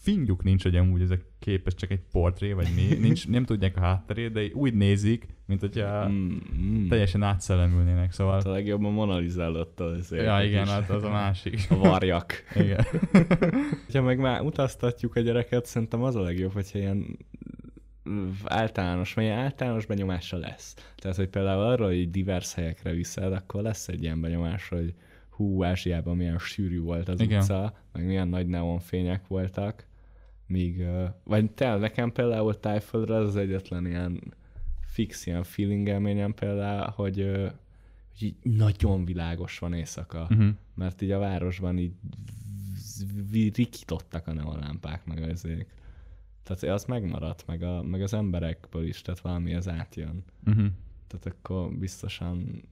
fingjuk 0.00 0.42
nincs, 0.42 0.62
hogy 0.62 0.76
amúgy 0.76 1.00
ez 1.00 1.10
a 1.10 1.16
kép, 1.38 1.66
ez 1.66 1.74
csak 1.74 1.90
egy 1.90 2.00
portré, 2.12 2.52
vagy 2.52 2.68
mi, 2.74 2.96
nincs, 3.00 3.28
nem 3.28 3.44
tudják 3.44 3.76
a 3.76 3.80
hátterét, 3.80 4.32
de 4.32 4.44
úgy 4.52 4.74
nézik, 4.74 5.26
mint 5.46 5.60
hogyha 5.60 6.08
Mm, 6.08 6.36
mm. 6.58 6.88
teljesen 6.88 7.22
átszellemülnének, 7.22 8.12
szóval... 8.12 8.40
A 8.40 8.50
legjobb 8.50 8.84
a 8.84 8.90
Mona 8.90 9.16
Lisa 9.16 9.42
előtt 9.42 9.80
az 9.80 10.12
Ja, 10.12 10.42
igen, 10.42 10.66
hát 10.66 10.90
az 10.90 11.02
a 11.02 11.10
másik. 11.10 11.66
A 11.70 11.76
varjak. 11.76 12.32
Igen. 12.54 12.84
Ha 13.92 14.02
meg 14.02 14.18
már 14.18 14.40
utaztatjuk 14.40 15.16
a 15.16 15.20
gyereket, 15.20 15.66
szerintem 15.66 16.02
az 16.02 16.16
a 16.16 16.20
legjobb, 16.20 16.52
hogyha 16.52 16.78
ilyen 16.78 17.18
általános, 18.44 19.14
vagy 19.14 19.26
általános 19.26 19.86
benyomása 19.86 20.36
lesz. 20.38 20.74
Tehát, 20.96 21.16
hogy 21.16 21.28
például 21.28 21.62
arról, 21.62 21.86
hogy 21.86 22.10
divers 22.10 22.54
helyekre 22.54 22.92
viszed, 22.92 23.32
akkor 23.32 23.62
lesz 23.62 23.88
egy 23.88 24.02
ilyen 24.02 24.20
benyomás, 24.20 24.68
hogy 24.68 24.94
hú, 25.32 25.62
Ázsiában 25.62 26.16
milyen 26.16 26.38
sűrű 26.38 26.80
volt 26.80 27.08
az 27.08 27.20
Igen. 27.20 27.40
utca, 27.40 27.74
meg 27.92 28.06
milyen 28.06 28.28
nagy 28.28 28.46
neonfények 28.46 29.26
voltak, 29.26 29.86
míg, 30.46 30.84
vagy 31.24 31.50
te, 31.50 31.76
nekem 31.76 32.12
például 32.12 32.60
Tájföldre 32.60 33.14
az 33.14 33.26
az 33.28 33.36
egyetlen 33.36 33.86
ilyen 33.86 34.34
fix 34.80 35.26
ilyen 35.26 35.42
feeling 35.42 35.88
élményem 35.88 36.34
például, 36.34 36.90
hogy, 36.90 37.30
hogy 38.10 38.22
így 38.22 38.36
nagyon 38.42 39.04
világos 39.04 39.58
van 39.58 39.72
éjszaka 39.72 40.20
Uh-huh. 40.30 40.54
mert 40.74 41.02
így 41.02 41.10
a 41.10 41.18
városban 41.18 41.78
így 41.78 41.94
rikítottak 43.32 44.26
a 44.26 44.32
neonlámpák 44.32 45.04
meg 45.04 45.22
azért. 45.22 45.66
Tehát 46.42 46.62
az 46.62 46.84
megmaradt, 46.84 47.46
meg, 47.46 47.62
a, 47.62 47.82
meg 47.82 48.02
az 48.02 48.14
emberekből 48.14 48.86
is, 48.86 49.02
tehát 49.02 49.20
valami 49.20 49.54
az 49.54 49.68
átjön. 49.68 50.24
Uh-huh. 50.46 50.66
Tehát 51.06 51.26
akkor 51.26 51.74
biztosan 51.74 52.62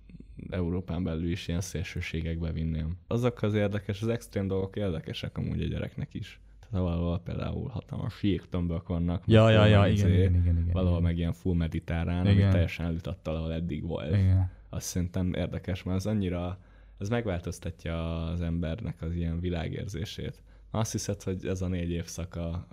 Európán 0.50 1.02
belül 1.02 1.30
is 1.30 1.48
ilyen 1.48 1.60
szélsőségekbe 1.60 2.52
vinném. 2.52 2.96
Azok 3.06 3.42
az 3.42 3.54
érdekes, 3.54 4.02
az 4.02 4.08
extrém 4.08 4.46
dolgok 4.46 4.76
érdekesek 4.76 5.38
amúgy 5.38 5.62
a 5.62 5.66
gyereknek 5.66 6.14
is. 6.14 6.40
Tehát 6.70 6.84
valahol 6.84 7.18
például 7.18 7.68
hatalmas 7.68 8.22
jégtömbök 8.22 8.88
vannak. 8.88 9.22
Ja, 9.26 9.50
ja, 9.50 9.64
ja, 9.66 9.86
igen, 9.86 9.92
izé, 9.92 10.18
igen, 10.18 10.34
igen, 10.34 10.58
igen. 10.58 10.72
Valahol 10.72 10.98
igen. 10.98 11.08
meg 11.08 11.18
ilyen 11.18 11.32
full 11.32 11.56
mediterrán, 11.56 12.26
ami 12.26 12.30
Igen. 12.30 12.50
teljesen 12.50 12.86
elütatta, 12.86 13.30
ahol 13.30 13.52
eddig 13.52 13.86
volt 13.86 14.12
Igen. 14.12 14.50
azt 14.68 14.86
szerintem 14.86 15.32
érdekes, 15.34 15.82
mert 15.82 15.96
az 15.96 16.06
annyira, 16.06 16.58
ez 16.98 17.08
megváltoztatja 17.08 18.24
az 18.24 18.40
embernek 18.40 19.02
az 19.02 19.14
ilyen 19.14 19.40
világérzését. 19.40 20.42
Azt 20.70 20.92
hiszed, 20.92 21.22
hogy 21.22 21.46
ez 21.46 21.62
a 21.62 21.68
négy 21.68 21.90
évszaka 21.90 22.66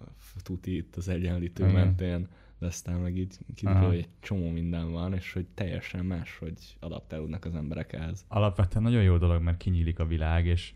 tuti 0.44 0.76
itt 0.76 0.96
az 0.96 1.08
egyenlítő 1.08 1.64
Igen. 1.64 1.76
mentén, 1.76 2.28
de 2.60 2.66
aztán 2.66 3.00
meg 3.00 3.18
így 3.18 3.38
kiderül, 3.56 3.88
hogy 3.88 3.98
egy 3.98 4.10
csomó 4.20 4.50
minden 4.50 4.92
van, 4.92 5.14
és 5.14 5.34
hogy 5.34 5.46
teljesen 5.54 6.06
más, 6.06 6.38
hogy 6.38 6.78
adaptálódnak 6.80 7.46
az 7.46 7.56
emberek 7.56 7.94
ehhez. 7.94 8.26
Alapvetően 8.28 8.84
nagyon 8.84 9.04
jó 9.04 9.18
dolog, 9.18 9.42
mert 9.42 9.58
kinyílik 9.58 10.00
a 10.00 10.06
világ, 10.06 10.46
és, 10.46 10.74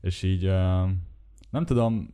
és 0.00 0.22
így 0.22 0.42
nem 1.50 1.64
tudom, 1.64 2.10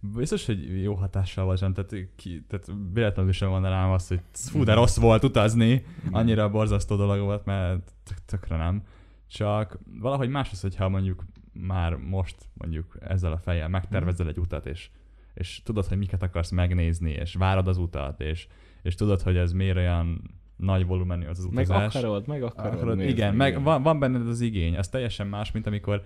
biztos, 0.00 0.46
hogy 0.46 0.82
jó 0.82 0.94
hatással 0.94 1.44
vagy, 1.44 1.58
tehát, 1.58 1.94
ki, 2.16 2.44
tehát 2.48 2.72
véletlenül 2.92 3.32
sem 3.32 3.48
van 3.48 3.62
rám 3.62 3.90
azt, 3.90 4.08
hogy 4.08 4.20
fú, 4.32 4.64
de 4.64 4.74
rossz 4.74 4.96
volt 4.96 5.24
utazni, 5.24 5.84
annyira 6.10 6.50
borzasztó 6.50 6.96
dolog 6.96 7.20
volt, 7.20 7.44
mert 7.44 7.92
tök, 8.02 8.18
tökre 8.24 8.56
nem. 8.56 8.82
Csak 9.26 9.78
valahogy 10.00 10.28
más 10.28 10.52
az, 10.52 10.60
hogyha 10.60 10.88
mondjuk 10.88 11.24
már 11.54 11.94
most 11.94 12.36
mondjuk 12.52 12.96
ezzel 13.00 13.32
a 13.32 13.38
fejjel 13.38 13.68
megtervezel 13.68 14.28
egy 14.28 14.38
utat, 14.38 14.66
és, 14.66 14.90
és 15.34 15.62
tudod, 15.64 15.86
hogy 15.86 15.98
miket 15.98 16.22
akarsz 16.22 16.50
megnézni, 16.50 17.10
és 17.10 17.34
várod 17.34 17.68
az 17.68 17.76
utat, 17.76 18.20
és, 18.20 18.46
és 18.82 18.94
tudod, 18.94 19.22
hogy 19.22 19.36
ez 19.36 19.52
miért 19.52 19.76
olyan 19.76 20.34
nagy 20.56 20.86
volumenű 20.86 21.26
az, 21.26 21.38
az 21.38 21.44
Meg 21.44 21.64
utazás. 21.64 21.94
akarod, 21.94 22.26
meg 22.26 22.42
akarod, 22.42 22.74
Akarod, 22.74 22.96
nézni, 22.96 23.12
igen, 23.12 23.34
meg 23.34 23.62
van, 23.62 23.82
van 23.82 23.98
benned 23.98 24.28
az 24.28 24.40
igény. 24.40 24.74
Ez 24.74 24.88
teljesen 24.88 25.26
más, 25.26 25.52
mint 25.52 25.66
amikor 25.66 26.04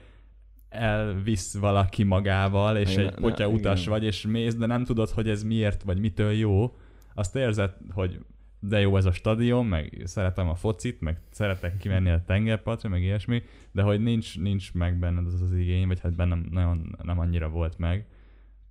elvisz 0.68 1.56
valaki 1.58 2.02
magával, 2.02 2.76
és 2.76 2.92
Igen, 2.92 3.06
egy 3.06 3.14
potya 3.14 3.48
utas 3.48 3.80
igen. 3.80 3.92
vagy, 3.92 4.04
és 4.04 4.26
mész, 4.26 4.56
de 4.56 4.66
nem 4.66 4.84
tudod, 4.84 5.10
hogy 5.10 5.28
ez 5.28 5.42
miért, 5.42 5.82
vagy 5.82 5.98
mitől 5.98 6.32
jó. 6.32 6.76
Azt 7.14 7.36
érzed, 7.36 7.76
hogy 7.90 8.18
de 8.60 8.80
jó 8.80 8.96
ez 8.96 9.04
a 9.04 9.12
stadion, 9.12 9.66
meg 9.66 10.02
szeretem 10.04 10.48
a 10.48 10.54
focit, 10.54 11.00
meg 11.00 11.20
szeretek 11.30 11.76
kimenni 11.76 12.10
a 12.10 12.22
tengerpartra, 12.26 12.88
meg 12.88 13.02
ilyesmi, 13.02 13.42
de 13.72 13.82
hogy 13.82 14.00
nincs, 14.00 14.38
nincs 14.38 14.74
meg 14.74 14.98
benned 14.98 15.26
az 15.26 15.42
az 15.42 15.52
igény, 15.52 15.86
vagy 15.86 16.00
hát 16.00 16.16
bennem 16.16 16.46
nagyon 16.50 16.96
nem 17.02 17.18
annyira 17.18 17.48
volt 17.48 17.78
meg, 17.78 18.06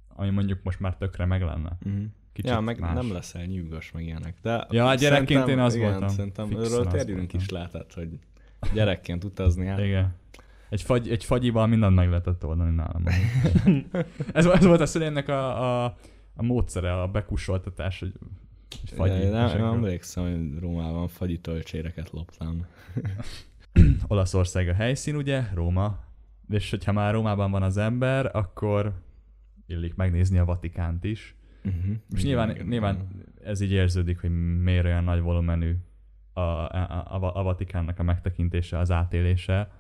ami 0.08 0.29
mondjuk 0.29 0.63
most 0.63 0.79
már 0.79 0.96
tökre 0.96 1.25
meg 1.25 1.41
lenne. 1.41 1.77
Uh-huh. 1.86 2.03
Kicsit 2.34 2.51
Ja, 2.51 2.60
meg 2.60 2.79
más. 2.79 2.94
nem 2.94 3.12
leszel 3.12 3.46
nyűgös, 3.46 3.91
meg 3.91 4.03
ilyenek. 4.03 4.36
De 4.41 4.67
Ja, 4.70 4.86
hát 4.86 5.00
gyerekként 5.00 5.48
én 5.48 5.60
az 5.60 5.75
igen, 5.75 5.89
voltam. 5.89 6.08
Szerintem 6.08 6.50
erről 6.51 6.86
térjünk 6.86 7.34
is 7.34 7.50
lehetett, 7.50 7.94
hogy 7.94 8.20
gyerekként 8.74 9.24
utazni, 9.24 9.65
hát 9.65 9.79
Igen. 9.79 10.15
Egy, 10.70 10.82
fagy, 10.82 11.10
egy 11.10 11.24
fagyival 11.24 11.67
mindent 11.67 11.96
meg 11.96 12.10
lehetett 12.10 12.46
oldani 12.46 12.75
nálam. 12.75 13.03
ez, 14.34 14.46
ez 14.46 14.65
volt 14.65 14.82
a 14.82 14.86
szülémnek 14.86 15.27
a, 15.27 15.84
a, 15.86 15.98
a 16.36 16.44
módszere, 16.44 17.01
a 17.01 17.08
bekusoltatás, 17.08 18.00
hogy 18.00 18.13
fagyi. 18.86 19.30
Nem, 19.30 19.58
nem 19.58 19.74
emlékszem, 19.74 20.24
hogy 20.24 20.60
Rómában 20.60 21.08
fagyi 21.08 21.40
tölcséreket 21.40 22.10
loptam. 22.10 22.66
Olaszország 24.08 24.68
a 24.70 24.74
helyszín, 24.74 25.16
ugye? 25.16 25.44
Róma. 25.54 26.00
És 26.50 26.70
hogyha 26.70 26.92
már 26.92 27.14
Rómában 27.14 27.52
van 27.52 27.64
az 27.64 27.78
ember, 27.78 28.36
akkor 28.36 28.94
illik 29.66 29.96
megnézni 29.96 30.38
a 30.38 30.46
Vatikánt 30.46 31.04
is. 31.04 31.36
Uh-huh. 31.64 31.96
És 32.14 32.24
nyilván, 32.24 32.58
nyilván 32.68 33.08
ez 33.44 33.62
így 33.62 33.72
érződik, 33.72 34.22
hogy 34.22 34.60
miért 34.62 34.86
olyan 34.86 35.04
nagy 35.04 35.22
volumenű 35.22 35.76
a, 36.34 36.40
a, 36.40 37.06
a, 37.10 37.36
a 37.40 37.44
Vatikánnak 37.44 38.00
a 38.00 38.04
megtekintése, 38.04 38.78
az 38.78 38.92
átélése. 38.92 39.72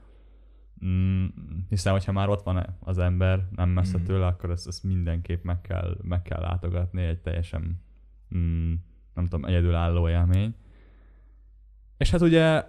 Mm, 0.85 1.25
hiszen, 1.69 1.91
hogyha 1.91 2.11
már 2.11 2.29
ott 2.29 2.43
van 2.43 2.77
az 2.79 2.97
ember, 2.97 3.47
nem 3.55 3.69
messze 3.69 3.97
Mhm. 3.97 4.05
tőle, 4.05 4.25
akkor 4.25 4.49
ezt, 4.51 4.67
ezt 4.67 4.83
mindenképp 4.83 5.43
meg 5.43 5.61
kell, 5.61 5.97
meg 6.01 6.21
kell 6.21 6.39
látogatni, 6.41 7.03
egy 7.03 7.19
teljesen 7.19 7.81
mm, 8.35 8.73
nem 9.13 9.25
tudom, 9.25 9.45
egyedülálló 9.45 10.09
élmény. 10.09 10.55
És 11.97 12.09
hát 12.09 12.21
ugye, 12.21 12.63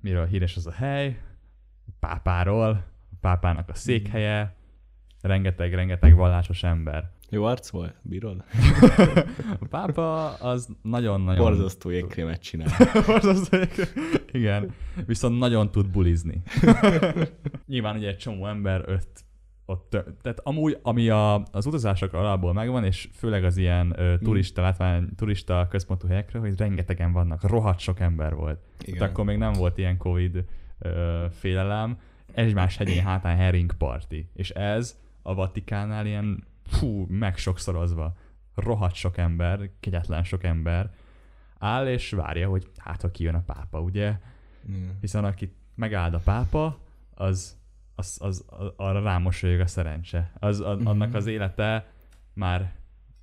miről 0.00 0.26
híres 0.26 0.56
az 0.56 0.66
a 0.66 0.72
hely? 0.72 1.22
A 1.86 1.90
pápáról, 1.98 2.70
a 3.10 3.16
pápának 3.20 3.68
a 3.68 3.74
székhelye, 3.74 4.56
rengeteg-rengeteg 5.20 6.14
vallásos 6.14 6.62
ember. 6.62 7.10
Jó 7.30 7.44
arc 7.44 7.70
volt? 7.70 7.94
Bírod? 8.02 8.44
A 9.60 9.66
pápa 9.70 10.34
az 10.34 10.68
nagyon-nagyon... 10.82 11.44
Borzasztó 11.44 11.90
jégkrémet 11.90 12.42
csinál. 12.42 12.70
Borzasztó. 13.06 13.58
Igen. 14.32 14.74
Viszont 15.06 15.38
nagyon 15.38 15.70
tud 15.70 15.90
bulizni. 15.90 16.42
Nyilván 17.66 17.96
ugye 17.96 18.08
egy 18.08 18.16
csomó 18.16 18.46
ember 18.46 18.84
öt 18.86 19.24
ott, 19.70 19.90
tehát 20.22 20.40
amúgy, 20.42 20.78
ami 20.82 21.08
a, 21.08 21.42
az 21.50 21.66
utazások 21.66 22.12
alapból 22.12 22.52
megvan, 22.52 22.84
és 22.84 23.08
főleg 23.12 23.44
az 23.44 23.56
ilyen 23.56 23.94
ö, 23.96 24.18
turista 24.18 24.62
látvány, 24.62 25.14
turista 25.16 25.66
központú 25.70 26.06
helyekre, 26.08 26.38
hogy 26.38 26.56
rengetegen 26.56 27.12
vannak, 27.12 27.42
rohadt 27.42 27.78
sok 27.78 28.00
ember 28.00 28.34
volt. 28.34 28.60
Igen. 28.80 28.98
Tehát 28.98 29.12
akkor 29.12 29.24
még 29.24 29.38
nem 29.38 29.52
volt 29.52 29.78
ilyen 29.78 29.96
Covid 29.96 30.44
ö, 30.78 31.24
félelem, 31.30 31.98
egymás 32.32 32.76
hegyén 32.76 33.04
hátán 33.04 33.36
herring 33.36 33.72
party. 33.72 34.16
És 34.34 34.50
ez 34.50 34.98
a 35.22 35.34
Vatikánál 35.34 36.06
ilyen 36.06 36.44
fú, 36.66 37.06
meg 37.08 37.36
sokszorozva. 37.36 38.16
Rohadt 38.54 38.94
sok 38.94 39.18
ember, 39.18 39.70
kegyetlen 39.80 40.24
sok 40.24 40.44
ember 40.44 40.90
áll 41.60 41.86
és 41.86 42.10
várja, 42.10 42.48
hogy 42.48 42.70
hát 42.76 43.02
ha 43.02 43.10
kijön 43.10 43.34
a 43.34 43.42
pápa, 43.46 43.80
ugye? 43.80 44.18
Igen. 44.68 44.96
Hiszen 45.00 45.24
aki 45.24 45.52
megáld 45.74 46.14
a 46.14 46.18
pápa, 46.18 46.78
az, 47.14 47.58
az, 48.00 48.18
az, 48.20 48.44
az 48.48 48.72
arra 48.76 49.02
rámosolyog 49.02 49.60
a 49.60 49.66
szerencse. 49.66 50.32
Az, 50.38 50.60
a, 50.60 50.78
annak 50.84 51.14
az 51.14 51.26
élete 51.26 51.92
már, 52.32 52.74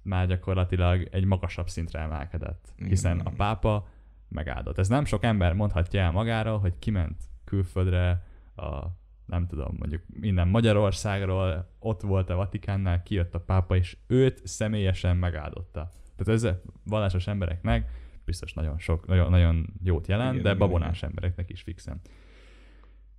már 0.02 0.28
gyakorlatilag 0.28 1.08
egy 1.12 1.26
magasabb 1.26 1.70
szintre 1.70 2.00
emelkedett. 2.00 2.74
Hiszen 2.76 3.18
a 3.18 3.22
Igen. 3.22 3.36
pápa 3.36 3.88
megáldott. 4.28 4.78
Ez 4.78 4.88
nem 4.88 5.06
sok 5.06 5.24
ember 5.24 5.54
mondhatja 5.54 6.02
el 6.02 6.12
magáról, 6.12 6.60
hogy 6.60 6.74
kiment 6.80 7.24
külföldre 7.44 8.26
a 8.56 8.86
nem 9.26 9.48
tudom, 9.48 9.76
mondjuk 9.78 10.02
innen 10.22 10.48
Magyarországról, 10.48 11.70
ott 11.80 12.02
volt 12.02 12.30
a 12.30 12.36
Vatikánnál, 12.36 13.04
kijött 13.04 13.36
a 13.36 13.40
pápa, 13.40 13.76
és 13.76 13.98
őt 14.08 14.48
személyesen 14.48 15.18
megáldotta. 15.18 15.92
Tehát 16.16 16.44
ez 16.44 16.56
vallásos 16.84 17.28
embereknek 17.28 17.90
biztos 18.26 18.54
nagyon 18.54 18.78
sok, 18.78 19.08
nagyon, 19.08 19.30
nagyon 19.30 19.74
jót 19.84 20.08
jelent, 20.08 20.32
Igen, 20.32 20.44
de 20.44 20.50
igen, 20.50 20.68
babonás 20.68 21.04
embereknek 21.04 21.50
is 21.50 21.62
fixen. 21.62 22.02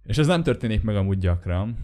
És 0.08 0.18
ez 0.18 0.26
nem 0.26 0.42
történik 0.42 0.82
meg 0.82 0.96
amúgy 0.96 1.18
gyakran. 1.18 1.76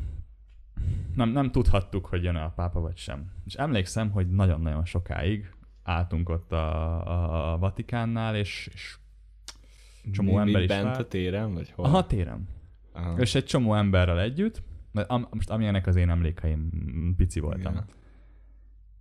Nem, 1.14 1.28
nem 1.28 1.50
tudhattuk, 1.50 2.07
hogy 2.07 2.23
jön-e 2.23 2.43
a 2.45 2.52
pápa 2.57 2.81
vagy 2.81 2.97
sem. 2.97 3.33
És 3.45 3.54
emlékszem, 3.54 4.11
hogy 4.11 4.31
nagyon-nagyon 4.31 4.85
sokáig 4.85 5.52
álltunk 5.83 6.28
ott 6.28 6.52
a, 6.52 7.52
a 7.52 7.59
Vatikánnál, 7.59 8.37
és, 8.37 8.71
és 8.73 8.99
csomó 10.12 10.33
Mi- 10.33 10.38
ember 10.38 10.54
mi 10.54 10.61
is 10.62 10.66
bent 10.69 10.85
várt. 10.85 11.00
a 11.00 11.09
téren, 11.09 11.54
vagy 11.54 11.71
hol? 11.71 11.85
Aha, 11.85 12.07
téren. 12.07 12.49
Aha. 12.93 13.21
és 13.21 13.35
egy 13.35 13.45
csomó 13.45 13.75
emberrel 13.75 14.21
együtt, 14.21 14.62
mert 14.93 15.11
am, 15.11 15.26
most 15.31 15.50
amilyenek 15.50 15.87
az 15.87 15.97
én 15.97 16.11
emlékeim, 16.11 16.71
pici 17.16 17.40
voltam. 17.40 17.73
Igen. 17.73 17.85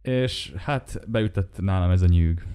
És 0.01 0.53
hát 0.57 1.01
beütött 1.07 1.61
nálam 1.61 1.91
ez 1.91 2.01
a 2.01 2.07
nyűg, 2.07 2.47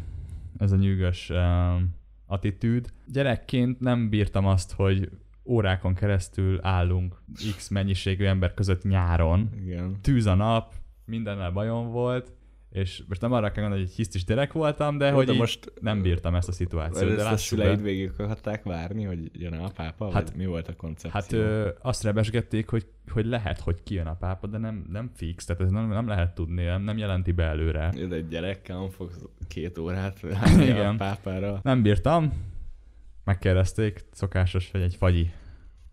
ez 0.58 0.72
a 0.72 0.76
nyűgös 0.76 1.30
um, 1.30 1.94
attitűd. 2.26 2.92
Gyerekként 3.06 3.80
nem 3.80 4.08
bírtam 4.08 4.46
azt, 4.46 4.72
hogy 4.72 5.10
órákon 5.48 5.94
keresztül 5.94 6.58
állunk 6.62 7.22
X 7.56 7.68
mennyiségű 7.68 8.24
ember 8.24 8.54
között 8.54 8.82
nyáron. 8.82 9.50
Igen. 9.64 9.96
Tűz 10.02 10.26
a 10.26 10.34
nap, 10.34 10.74
mindennel 11.04 11.50
bajom 11.50 11.90
volt, 11.90 12.32
és 12.70 13.02
most 13.08 13.20
nem 13.20 13.32
arra 13.32 13.50
kell 13.50 13.62
gondolni, 13.62 13.84
hogy 13.84 13.90
egy 13.90 13.96
hisztis 13.96 14.24
gyerek 14.24 14.52
voltam, 14.52 14.98
de 14.98 15.08
Jó, 15.08 15.14
hogy 15.14 15.26
de 15.26 15.32
most 15.32 15.72
nem 15.80 16.02
bírtam 16.02 16.34
ezt 16.34 16.48
a 16.48 16.52
szituációt. 16.52 17.08
Ezt 17.08 17.16
De 17.16 17.22
a 17.22 17.30
lássuk 17.30 17.58
szüleid 17.58 17.82
végig 17.82 18.10
akarták 18.18 18.62
várni, 18.62 19.04
hogy 19.04 19.30
jön 19.32 19.52
a 19.52 19.70
pápa? 19.70 20.12
Hát- 20.12 20.36
mi 20.36 20.46
volt 20.46 20.68
a 20.68 20.76
koncepció? 20.76 21.10
Hát 21.10 21.32
ö, 21.32 21.68
azt 21.82 22.02
rebesgették, 22.02 22.68
hogy, 22.68 22.86
hogy 23.10 23.26
lehet, 23.26 23.60
hogy 23.60 23.82
kijön 23.82 24.06
a 24.06 24.14
pápa, 24.14 24.46
de 24.46 24.58
nem, 24.58 24.86
nem 24.90 25.10
fix, 25.14 25.44
tehát 25.44 25.62
ez 25.62 25.70
nem, 25.70 25.88
nem 25.88 26.08
lehet 26.08 26.34
tudni, 26.34 26.64
nem, 26.64 26.82
nem 26.82 26.98
jelenti 26.98 27.32
be 27.32 27.44
előre. 27.44 27.92
De 28.08 28.14
egy 28.14 28.28
gyerekkel 28.28 28.88
fogsz 28.90 29.24
két 29.48 29.78
órát 29.78 30.20
várni 30.40 30.70
a 30.70 30.94
pápára. 30.96 31.60
Nem 31.62 31.82
bírtam, 31.82 32.32
megkérdezték, 33.28 34.04
szokásos, 34.12 34.70
hogy 34.70 34.80
egy 34.80 34.94
fagyi. 34.94 35.30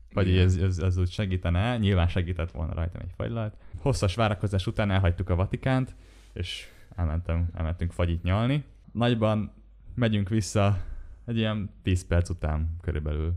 Igen. 0.09 0.45
ez, 0.45 0.55
ez, 0.55 0.77
ez 0.77 0.97
úgy 0.97 1.09
segítene, 1.09 1.77
nyilván 1.77 2.07
segített 2.07 2.51
volna 2.51 2.73
rajtam 2.73 3.01
egy 3.01 3.11
fagylalt. 3.15 3.55
Hosszas 3.77 4.15
várakozás 4.15 4.67
után 4.67 4.91
elhagytuk 4.91 5.29
a 5.29 5.35
Vatikánt, 5.35 5.95
és 6.33 6.67
elmentem, 6.95 7.49
elmentünk 7.53 7.91
fagyit 7.91 8.23
nyalni. 8.23 8.63
Nagyban 8.91 9.51
megyünk 9.95 10.29
vissza 10.29 10.77
egy 11.25 11.37
ilyen 11.37 11.69
10 11.83 12.07
perc 12.07 12.29
után 12.29 12.75
körülbelül. 12.81 13.33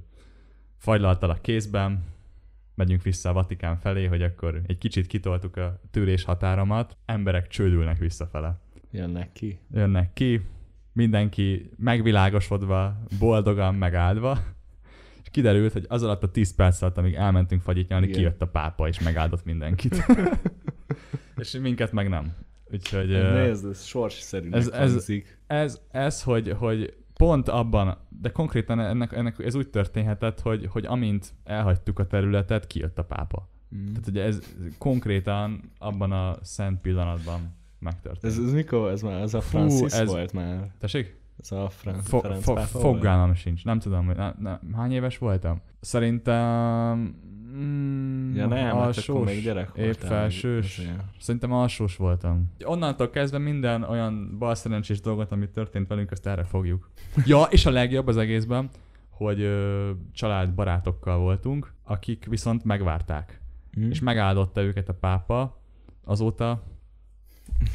Fagylaltal 0.77 1.31
a 1.31 1.41
kézben, 1.41 2.05
megyünk 2.75 3.03
vissza 3.03 3.29
a 3.29 3.33
Vatikán 3.33 3.77
felé, 3.77 4.07
hogy 4.07 4.23
akkor 4.23 4.61
egy 4.67 4.79
kicsit 4.79 5.07
kitoltuk 5.07 5.57
a 5.57 5.81
tűrés 5.91 6.25
határomat, 6.25 6.97
emberek 7.05 7.49
csődülnek 7.49 7.99
visszafele 7.99 8.61
Jönnek 8.91 9.33
ki. 9.33 9.59
jönnek 9.73 10.13
ki, 10.13 10.41
mindenki 10.99 11.71
megvilágosodva, 11.77 13.03
boldogan 13.19 13.75
megáldva, 13.75 14.39
és 15.23 15.31
kiderült, 15.31 15.73
hogy 15.73 15.85
az 15.89 16.03
alatt 16.03 16.23
a 16.23 16.31
10 16.31 16.55
perc 16.55 16.83
alatt, 16.83 16.99
amíg 16.99 17.15
elmentünk 17.15 17.63
fagyit 17.63 17.89
nyalni, 17.89 18.07
Igen. 18.07 18.19
kijött 18.19 18.43
a 18.43 18.47
pápa, 18.47 18.89
és 18.89 19.01
megáldott 19.01 19.45
mindenkit. 19.45 20.07
és 21.41 21.59
minket 21.63 21.93
meg 21.93 22.09
nem. 22.09 22.33
Úgyhogy 22.73 23.11
ö, 23.11 23.47
Nézd, 23.47 23.67
ez 23.67 23.85
sorsszerűnek 23.85 24.59
ez- 24.59 24.69
ez- 24.69 25.13
ez, 25.47 25.81
ez 25.91 26.23
hogy, 26.23 26.55
hogy 26.59 26.95
pont 27.15 27.49
abban, 27.49 27.99
de 28.09 28.29
konkrétan 28.31 28.81
ennek, 28.81 29.13
ennek 29.13 29.39
ez 29.39 29.55
úgy 29.55 29.69
történhetett, 29.69 30.41
hogy, 30.41 30.67
hogy 30.67 30.87
amint 30.87 31.33
elhagytuk 31.45 31.99
a 31.99 32.07
területet, 32.07 32.67
kijött 32.67 32.99
a 32.99 33.05
pápa. 33.05 33.49
Mm. 33.77 33.87
Tehát 33.87 34.07
ugye 34.09 34.23
ez 34.23 34.41
konkrétan 34.79 35.73
abban 35.79 36.13
a 36.13 36.39
szent 36.43 36.81
pillanatban 36.81 37.58
megtörtént. 37.79 38.33
Ez, 38.33 38.39
ez 38.45 38.53
mikor? 38.53 38.91
Ez 38.91 39.03
már 39.03 39.23
az 39.23 39.35
a 39.35 39.41
Francis 39.41 39.93
ez- 39.93 40.09
volt 40.09 40.33
már. 40.33 40.71
Tessék? 40.79 41.17
Ez 41.41 41.53
a 41.53 41.69
Fran- 41.69 42.03
Fo- 42.03 42.21
Ferenc 42.23 42.43
fo- 42.43 42.61
fogalmam 42.67 43.35
sincs. 43.35 43.65
Nem 43.65 43.79
tudom, 43.79 44.07
hogy 44.07 44.17
ne, 44.17 44.33
ne, 44.39 44.59
hány 44.77 44.93
éves 44.93 45.19
voltam. 45.19 45.61
Szerintem... 45.81 46.99
Mm, 47.57 48.35
Ja 48.37 48.47
nem, 48.47 48.59
hát 48.59 48.73
akkor 48.73 48.87
alsós, 48.87 49.25
még 49.27 49.43
gyerek 49.43 49.71
épp 49.75 49.85
voltál. 49.85 50.09
felsős. 50.09 50.81
Szerintem 51.21 51.53
alsós 51.53 51.97
voltam. 51.97 52.53
Onnantól 52.65 53.11
kezdve 53.11 53.39
minden 53.39 53.83
olyan 53.83 54.37
balszerencsés 54.39 55.01
dolgot, 55.01 55.33
ami 55.33 55.49
történt 55.51 55.89
velünk, 55.89 56.11
azt 56.11 56.27
erre 56.27 56.45
fogjuk. 56.45 56.91
Ja, 57.27 57.43
és 57.51 57.67
a 57.67 57.71
legjobb 57.71 58.07
az 58.07 58.17
egészben, 58.17 58.69
hogy 59.11 59.41
ö, 59.41 59.91
család 60.13 60.53
barátokkal 60.55 61.19
voltunk, 61.19 61.73
akik 61.85 62.27
viszont 62.29 62.65
megvárták. 62.65 63.41
Mm. 63.81 63.91
És 63.91 64.01
megáldotta 64.01 64.63
őket 64.63 64.89
a 64.89 64.95
pápa, 64.95 65.61
azóta 66.05 66.63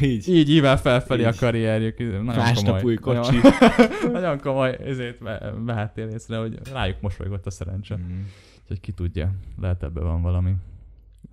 Így. 0.02 0.28
így 0.28 0.50
ível 0.50 0.78
felfelé 0.78 1.24
a 1.24 1.30
Így. 1.30 1.38
karrierjük. 1.38 1.98
Nagyon 1.98 2.24
Másnap 2.24 2.84
új 2.84 2.96
kocsi. 2.96 3.36
Nagyon, 3.36 4.12
nagyon 4.22 4.40
komoly 4.40 4.78
ezért 4.84 5.20
ve- 5.20 5.54
vehettél 5.66 6.08
észre, 6.08 6.38
hogy 6.38 6.60
rájuk 6.72 7.02
mosolygott 7.02 7.46
a 7.46 7.52
szerencse. 7.52 7.96
Mm. 7.96 8.22
Úgyhogy 8.62 8.80
ki 8.80 8.92
tudja, 8.92 9.32
lehet 9.62 9.84
ebben 9.84 10.04
van 10.04 10.22
valami. 10.22 10.54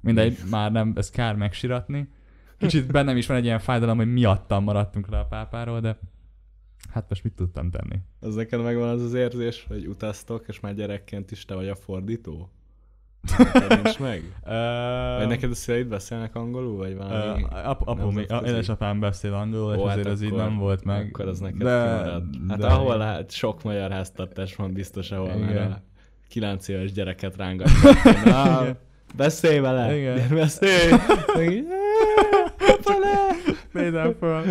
Mindegy, 0.00 0.38
már 0.50 0.72
nem, 0.72 0.92
ez 0.96 1.10
kár 1.10 1.36
megsiratni. 1.36 2.08
Kicsit 2.58 2.92
bennem 2.92 3.16
is 3.16 3.26
van 3.26 3.36
egy 3.36 3.44
ilyen 3.44 3.58
fájdalom, 3.58 3.96
hogy 3.96 4.12
miattam 4.12 4.64
maradtunk 4.64 5.08
le 5.08 5.18
a 5.18 5.24
pápáról, 5.24 5.80
de 5.80 5.98
hát 6.90 7.08
most 7.08 7.24
mit 7.24 7.32
tudtam 7.32 7.70
tenni? 7.70 8.00
Az 8.20 8.34
neked 8.34 8.62
megvan 8.62 8.88
az 8.88 9.02
az 9.02 9.14
érzés, 9.14 9.64
hogy 9.68 9.86
utaztok, 9.86 10.44
és 10.48 10.60
már 10.60 10.74
gyerekként 10.74 11.30
is 11.30 11.44
te 11.44 11.54
vagy 11.54 11.68
a 11.68 11.74
fordító? 11.74 12.50
Nincs 13.68 13.98
meg? 14.08 14.22
Vagy 15.18 15.28
neked 15.28 15.50
a 15.50 15.54
szüleid 15.54 15.86
beszélnek 15.86 16.34
angolul, 16.34 16.76
vagy 16.76 16.96
valami? 16.96 17.42
Uh, 17.42 17.68
ap, 17.68 17.88
apu, 17.88 18.10
még, 18.10 18.26
édesapám 18.44 19.00
beszél 19.00 19.34
angolul, 19.34 19.74
és 19.74 19.80
Ó, 19.80 19.84
hát 19.84 19.96
azért 19.98 20.12
ez 20.12 20.22
így 20.22 20.32
nem 20.32 20.58
volt 20.58 20.84
meg. 20.84 21.08
Akkor 21.12 21.28
az 21.28 21.38
neked 21.38 21.62
de. 21.62 21.70
Hát 22.48 22.58
de, 22.58 22.66
ahol 22.66 22.98
hát 22.98 23.30
sok 23.30 23.62
magyar 23.62 23.90
háztartás 23.90 24.56
van 24.56 24.72
biztos, 24.72 25.10
ahol 25.10 25.28
Igen. 25.28 25.54
már 25.54 25.70
a 25.70 25.82
9 26.28 26.68
éves 26.68 26.92
gyereket 26.92 27.36
rángatják. 27.36 28.24
Na, 28.24 28.60
Igen. 28.62 28.78
beszélj 29.16 29.58
vele! 29.58 29.96
Igen. 29.96 30.28
Beszélj! 30.34 30.92
Nézem 33.72 34.14
föl. 34.18 34.42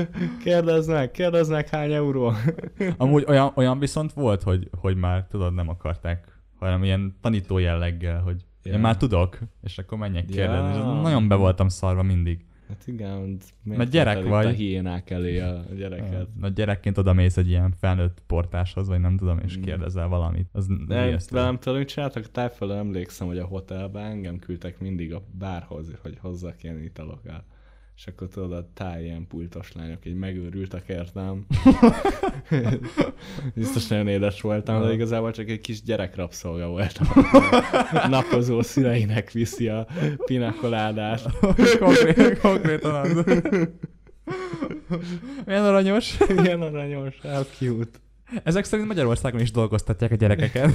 Kérdezd 0.43 0.89
meg, 0.89 1.12
kérdezd 1.12 1.51
meg 1.51 1.69
hány 1.69 1.91
euró. 1.91 2.34
Amúgy 2.97 3.25
olyan, 3.27 3.51
olyan 3.55 3.79
viszont 3.79 4.13
volt, 4.13 4.43
hogy, 4.43 4.69
hogy 4.79 4.95
már 4.95 5.25
tudod, 5.29 5.53
nem 5.53 5.69
akarták, 5.69 6.39
hanem 6.60 6.84
ilyen 6.84 7.17
tanító 7.21 7.58
jelleggel, 7.58 8.21
hogy 8.21 8.45
Ja. 8.63 8.74
én 8.74 8.80
már 8.80 8.98
tudok, 8.98 9.38
és 9.63 9.78
akkor 9.78 9.98
menjek 9.98 10.30
Ja. 10.30 10.36
kérdezni. 10.36 10.69
És 10.69 10.84
nagyon 11.02 11.28
be 11.28 11.36
voltam 11.36 11.67
szarva 11.67 12.04
mindig. 12.04 12.45
Hát 12.67 12.84
igen, 12.88 13.38
Mert 13.63 13.89
gyerek 13.89 14.24
vagy. 14.24 14.45
a 14.45 14.50
hiénák 14.50 15.10
elé 15.10 15.39
a 15.39 15.63
gyereket. 15.78 16.28
Na 16.39 16.48
gyerekként 16.48 16.98
oda 16.98 17.13
mész 17.13 17.38
egy 17.38 17.48
ilyen 17.48 17.74
felnőtt 17.80 18.22
portáshoz, 18.28 18.88
vagy 18.88 19.00
nem 19.00 19.17
tudom, 19.17 19.39
és 19.39 19.58
Mm. 19.58 19.62
kérdezel 19.62 20.08
valamit. 20.08 20.48
Az 20.52 20.67
ijesztő. 20.89 21.36
velem 21.36 21.58
mit 21.65 21.88
csináltak? 21.88 22.24
A 22.26 22.30
tájfölön 22.32 22.78
emlékszem, 22.78 23.28
hogy 23.28 23.38
a 23.38 23.45
hotelben 23.45 24.06
engem 24.06 24.39
küldtek 24.39 24.80
mindig 24.80 25.13
a 25.13 25.22
bárhoz, 25.32 25.91
hogy 26.02 26.17
hozzak 26.22 26.63
ilyen 26.63 26.84
italokat. 26.84 27.43
És 27.99 28.07
akkor 28.07 28.27
tudod, 28.27 28.51
a 28.51 28.69
táj 28.73 29.03
ilyen 29.03 29.27
pultos 29.27 29.73
lányok 29.73 30.05
így 30.05 30.15
megőrültek 30.15 30.88
értem. 30.88 31.45
Biztos 33.55 33.88
nagyon 33.88 34.07
édes 34.07 34.41
voltam, 34.41 34.81
de 34.81 34.93
igazából 34.93 35.31
csak 35.31 35.49
egy 35.49 35.59
kis 35.59 35.81
gyerekrabszolga 35.81 36.67
voltam. 36.67 37.07
Napozó 38.09 38.62
szüleinek 38.62 39.31
viszi 39.31 39.67
a 39.67 39.88
pinakoládát. 40.25 41.21
Konkrét, 41.79 42.39
konkrétan 42.39 42.95
az. 42.95 43.23
Milyen 45.45 45.65
aranyos. 45.65 46.17
Ilyen 46.43 46.62
aranyos, 46.62 47.19
how 47.21 47.43
cute. 47.43 47.99
Ezek 48.44 48.63
szerint 48.63 48.88
Magyarországon 48.88 49.39
is 49.42 49.52
dolgoztatják 49.52 50.12
a 50.12 50.15
gyerekeket. 50.15 50.72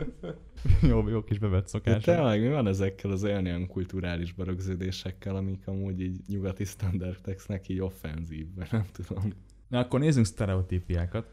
jó, 0.88 1.08
jó 1.08 1.22
kis 1.24 1.38
bevett 1.38 1.62
De 1.62 1.68
szokás. 1.68 2.02
tényleg 2.02 2.40
mi 2.40 2.48
van 2.48 2.66
ezekkel 2.66 3.10
az 3.10 3.24
olyan 3.24 3.44
ilyen 3.46 3.66
kulturális 3.66 4.32
berögződésekkel, 4.32 5.36
amik 5.36 5.66
amúgy 5.66 6.00
így 6.00 6.20
nyugati 6.28 6.64
standardeknek 6.64 7.68
így 7.68 7.80
offenzív, 7.80 8.46
nem 8.70 8.84
tudom. 8.92 9.32
Na 9.68 9.78
akkor 9.78 10.00
nézzünk 10.00 10.26
sztereotípiákat 10.26 11.26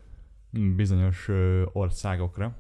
mm, 0.60 0.76
bizonyos 0.76 1.28
ö, 1.28 1.62
országokra, 1.74 2.56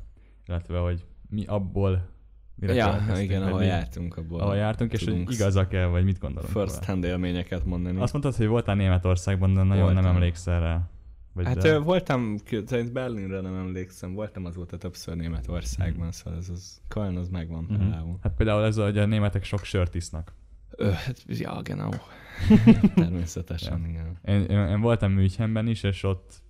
illetve 0.47 0.77
hogy 0.77 1.05
mi 1.29 1.45
abból 1.45 2.09
mire 2.55 2.73
Ja, 2.73 3.03
igen, 3.19 3.41
ahol 3.43 3.59
mi- 3.59 3.65
jártunk 3.65 4.17
abból. 4.17 4.39
ahol 4.39 4.55
jártunk, 4.55 4.93
és 4.93 5.03
hogy 5.03 5.31
igazak-e, 5.31 5.85
vagy 5.85 6.03
mit 6.03 6.19
gondolunk 6.19 6.51
First 6.53 6.83
hand 6.83 7.03
élményeket 7.03 7.65
mondani. 7.65 7.99
Azt 7.99 8.13
mondtad, 8.13 8.35
hogy 8.35 8.47
voltál 8.47 8.75
Németországban, 8.75 9.53
de 9.53 9.63
nagyon 9.63 9.83
Voltam. 9.83 10.03
nem 10.03 10.13
emlékszel 10.15 10.59
rá. 10.59 10.89
Vagy 11.33 11.45
hát 11.45 11.57
de... 11.57 11.77
voltam, 11.77 12.35
szerint 12.65 12.91
Berlinre 12.91 13.41
nem 13.41 13.55
emlékszem, 13.55 14.13
voltam 14.13 14.45
azóta 14.45 14.77
többször 14.77 15.15
Németországban, 15.15 15.99
Mhm. 16.05 16.09
szóval 16.09 16.39
ez 16.39 16.49
az, 16.49 16.81
Köln 16.87 17.17
az 17.17 17.29
megvan 17.29 17.63
Mhm. 17.63 17.77
például. 17.79 18.17
Hát 18.21 18.33
például 18.35 18.63
ez, 18.63 18.75
hogy 18.77 18.97
a 18.97 19.05
németek 19.05 19.43
sok 19.43 19.63
sört 19.63 19.95
isznak. 19.95 20.33
Ö, 20.75 20.89
hát, 20.89 21.23
ja, 21.27 21.61
genau. 21.61 21.89
Természetesen, 22.95 23.85
igen. 23.89 24.17
Én, 24.25 24.41
én, 24.41 24.67
én 24.67 24.81
voltam 24.81 25.11
Münchenben 25.11 25.67
is, 25.67 25.83
és 25.83 26.03
ott 26.03 26.41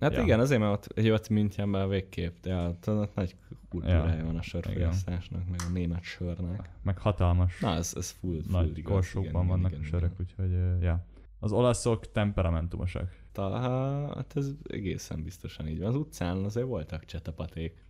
Hát 0.00 0.12
Ja. 0.14 0.22
igen, 0.22 0.40
azért, 0.40 0.60
mert 0.60 0.72
ott, 0.72 0.92
hogy 0.94 1.10
ott 1.10 1.28
Münchenben 1.28 1.88
végképp, 1.88 2.36
de 2.42 2.54
ott, 2.56 2.88
ott 2.88 3.14
nagy 3.14 3.36
kultúrája 3.68 4.16
Ja. 4.18 4.24
van 4.24 4.36
a 4.36 4.42
sörfogyasztásnak, 4.42 5.48
meg 5.50 5.60
a 5.68 5.72
német 5.72 6.02
sörnek. 6.02 6.70
meg 6.82 6.98
hatalmas 6.98 7.60
Na, 7.60 7.74
ez, 7.74 7.92
ez 7.96 8.10
full, 8.10 8.40
full 8.42 8.60
nagy 8.60 8.78
igaz. 8.78 8.92
korsókban 8.92 9.44
igen, 9.44 9.46
vannak 9.46 9.70
igen, 9.70 9.82
a 9.82 9.86
igen, 9.86 9.98
sörök, 10.00 10.20
úgyhogy 10.20 10.52
ö, 10.52 10.78
ja. 10.80 11.04
Az 11.38 11.52
olaszok 11.52 12.12
temperamentumosak. 12.12 13.16
Ta, 13.38 13.58
hát 14.14 14.32
ez 14.36 14.50
egészen 14.68 15.22
biztosan 15.22 15.68
így 15.68 15.78
van. 15.78 15.88
Az 15.88 15.94
utcán 15.94 16.44
azért 16.44 16.66
voltak 16.66 17.04
csetapaték. 17.04 17.84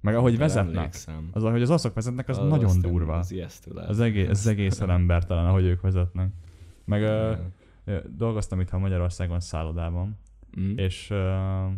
Meg 0.00 0.14
ahogy 0.14 0.38
vezetnek, 0.38 0.76
emlékszem. 0.76 1.28
az, 1.32 1.44
ahogy 1.44 1.62
az 1.62 1.68
olaszok 1.68 1.94
vezetnek, 1.94 2.28
az, 2.28 2.38
Az 2.38 2.48
nagyon 2.48 2.80
durva. 2.80 3.16
Az 3.16 3.30
ijesztő 3.30 3.72
lehet. 3.74 3.90
Az 3.90 4.00
egész, 4.00 4.28
ez 4.28 4.46
egészen 4.46 4.90
embertelen, 5.00 5.46
ahogy 5.46 5.64
ők 5.64 5.80
vezetnek. 5.80 6.32
Meg 6.84 7.02
ö, 7.02 7.34
ö, 7.84 7.98
dolgoztam 8.16 8.60
itt 8.60 8.70
Magyarországon 8.70 9.40
szállodában, 9.40 10.18
Mm. 10.60 10.76
és 10.76 11.10
uh, 11.10 11.72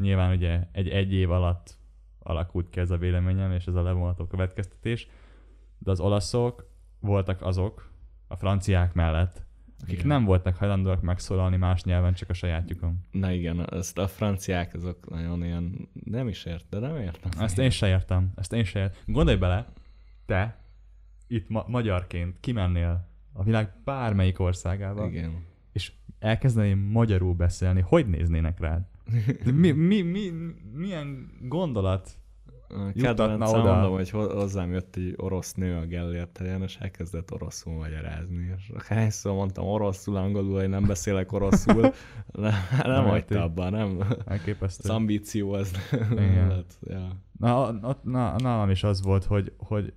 nyilván 0.00 0.36
ugye 0.36 0.68
egy, 0.72 0.88
egy 0.88 1.12
év 1.12 1.30
alatt 1.30 1.78
alakult 2.18 2.68
ki 2.70 2.80
ez 2.80 2.90
a 2.90 2.96
véleményem, 2.96 3.52
és 3.52 3.66
ez 3.66 3.74
a 3.74 3.82
levonható 3.82 4.26
következtetés. 4.26 5.08
De 5.78 5.90
az 5.90 6.00
olaszok 6.00 6.70
voltak 7.00 7.42
azok, 7.42 7.90
a 8.26 8.36
franciák 8.36 8.94
mellett, 8.94 9.46
akik 9.82 9.94
Igen. 9.94 10.06
nem 10.06 10.24
voltak 10.24 10.56
hajlandóak 10.56 11.02
megszólalni 11.02 11.56
más 11.56 11.82
nyelven, 11.84 12.14
csak 12.14 12.28
a 12.30 12.32
sajátjukon. 12.32 12.98
Na 13.10 13.30
igen, 13.32 13.72
ezt 13.72 13.98
a 13.98 14.08
franciák 14.08 14.74
azok 14.74 15.10
nagyon 15.10 15.44
ilyen, 15.44 15.88
nem 16.04 16.28
is 16.28 16.44
ért, 16.44 16.64
de 16.70 16.78
nem 16.78 16.96
értem. 16.96 17.30
Ezt 17.38 17.58
én 17.58 17.70
se 17.70 17.88
értem. 17.88 18.32
Ezt 18.36 18.52
én 18.52 18.64
se 18.64 18.78
értem. 18.78 19.00
Gondolj 19.06 19.36
bele, 19.36 19.66
te 20.26 20.62
itt 21.26 21.48
ma- 21.48 21.64
magyarként 21.68 22.40
kimennél 22.40 23.08
a 23.32 23.42
világ 23.42 23.72
bármelyik 23.84 24.40
országába, 24.40 25.06
Igen. 25.06 25.44
és 25.72 25.92
elkezdenél 26.18 26.76
magyarul 26.76 27.34
beszélni, 27.34 27.80
hogy 27.80 28.06
néznének 28.08 28.60
rád? 28.60 28.82
De 29.44 29.52
Mi, 29.52 29.70
mi, 29.70 30.00
mi, 30.02 30.30
milyen 30.72 31.30
gondolat? 31.42 32.18
Kedvencem 32.94 33.60
oda. 33.60 33.72
mondom, 33.72 33.92
hogy 33.92 34.10
ho- 34.10 34.32
hozzám 34.32 34.72
jött 34.72 34.96
egy 34.96 35.14
orosz 35.16 35.54
nő 35.54 35.76
a 35.76 35.86
Gellért 35.86 36.38
helyen, 36.38 36.62
és 36.62 36.76
elkezdett 36.80 37.32
oroszul 37.32 37.72
magyarázni. 37.74 38.54
És 38.56 38.72
hányszor 38.88 39.32
mondtam 39.34 39.66
oroszul, 39.66 40.16
angolul, 40.16 40.58
hogy 40.58 40.68
nem 40.68 40.86
beszélek 40.86 41.32
oroszul, 41.32 41.80
nem, 42.32 42.52
nem 42.82 43.04
hagyta 43.04 43.42
abba, 43.42 43.70
nem. 43.70 43.96
Az 44.00 44.16
Elképesztő. 44.26 44.92
ambíció 44.92 45.52
az 45.52 45.72
Igen. 46.10 46.48
lett, 46.48 46.78
ja. 46.90 47.08
Na, 47.38 47.78
ott, 47.82 48.04
na, 48.04 48.34
nálam 48.38 48.70
is 48.70 48.82
az 48.82 49.02
volt, 49.02 49.24
hogy, 49.24 49.52
hogy 49.58 49.92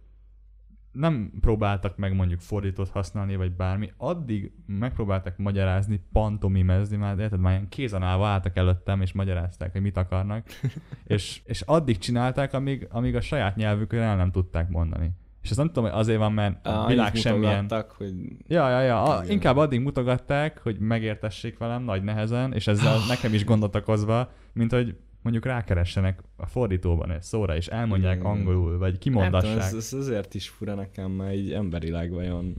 nem 0.91 1.31
próbáltak 1.41 1.97
meg 1.97 2.15
mondjuk 2.15 2.39
fordítót 2.39 2.89
használni, 2.89 3.35
vagy 3.35 3.51
bármi, 3.51 3.91
addig 3.97 4.51
megpróbáltak 4.65 5.37
magyarázni, 5.37 6.03
pantomimezni, 6.11 6.97
már 6.97 7.19
érted, 7.19 7.39
már 7.39 7.53
ilyen 7.53 7.69
kézen 7.69 8.03
állva 8.03 8.27
álltak 8.27 8.57
előttem, 8.57 9.01
és 9.01 9.11
magyarázták, 9.11 9.71
hogy 9.71 9.81
mit 9.81 9.97
akarnak, 9.97 10.45
és, 11.03 11.41
és 11.45 11.61
addig 11.61 11.97
csinálták, 11.97 12.53
amíg, 12.53 12.87
amíg 12.91 13.15
a 13.15 13.21
saját 13.21 13.55
nyelvükön 13.55 14.01
el 14.01 14.15
nem 14.15 14.31
tudták 14.31 14.69
mondani. 14.69 15.11
És 15.41 15.49
ezt 15.49 15.57
nem 15.57 15.67
tudom, 15.67 15.83
hogy 15.83 15.99
azért 15.99 16.19
van, 16.19 16.33
mert 16.33 16.67
a 16.67 16.85
világ 16.87 17.15
semmilyen... 17.15 17.67
hogy 17.97 18.13
Ja, 18.47 18.69
ja, 18.69 18.81
ja. 18.81 19.03
A, 19.03 19.23
inkább 19.27 19.57
addig 19.57 19.79
mutogatták, 19.79 20.59
hogy 20.59 20.79
megértessék 20.79 21.57
velem 21.57 21.83
nagy 21.83 22.03
nehezen, 22.03 22.53
és 22.53 22.67
ezzel 22.67 22.97
nekem 23.07 23.33
is 23.33 23.45
gondot 23.45 23.75
okozva, 23.75 24.31
mint 24.53 24.71
hogy 24.71 24.95
mondjuk 25.21 25.45
rákeressenek 25.45 26.21
a 26.35 26.45
fordítóban 26.45 27.11
egy 27.11 27.21
szóra, 27.21 27.55
és 27.55 27.67
elmondják 27.67 28.15
Igen. 28.19 28.25
angolul, 28.31 28.77
vagy 28.77 28.89
nem 28.91 28.99
kimondassák. 28.99 29.51
tudom, 29.51 29.57
ez, 29.67 29.73
ez, 29.73 29.93
azért 29.93 30.33
is 30.33 30.49
fura 30.49 30.73
nekem, 30.75 31.11
mert 31.11 31.33
így 31.33 31.51
emberileg 31.51 32.11
vajon 32.11 32.55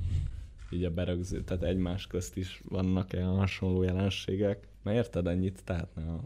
így 0.70 0.84
a 0.84 0.90
berögző, 0.90 1.40
tehát 1.42 1.62
egymás 1.62 2.06
közt 2.06 2.36
is 2.36 2.62
vannak 2.68 3.10
olyan 3.14 3.36
hasonló 3.36 3.82
jelenségek. 3.82 4.68
Mert 4.82 4.96
érted 4.96 5.26
ennyit 5.26 5.64
tehetne 5.64 6.02
a 6.02 6.20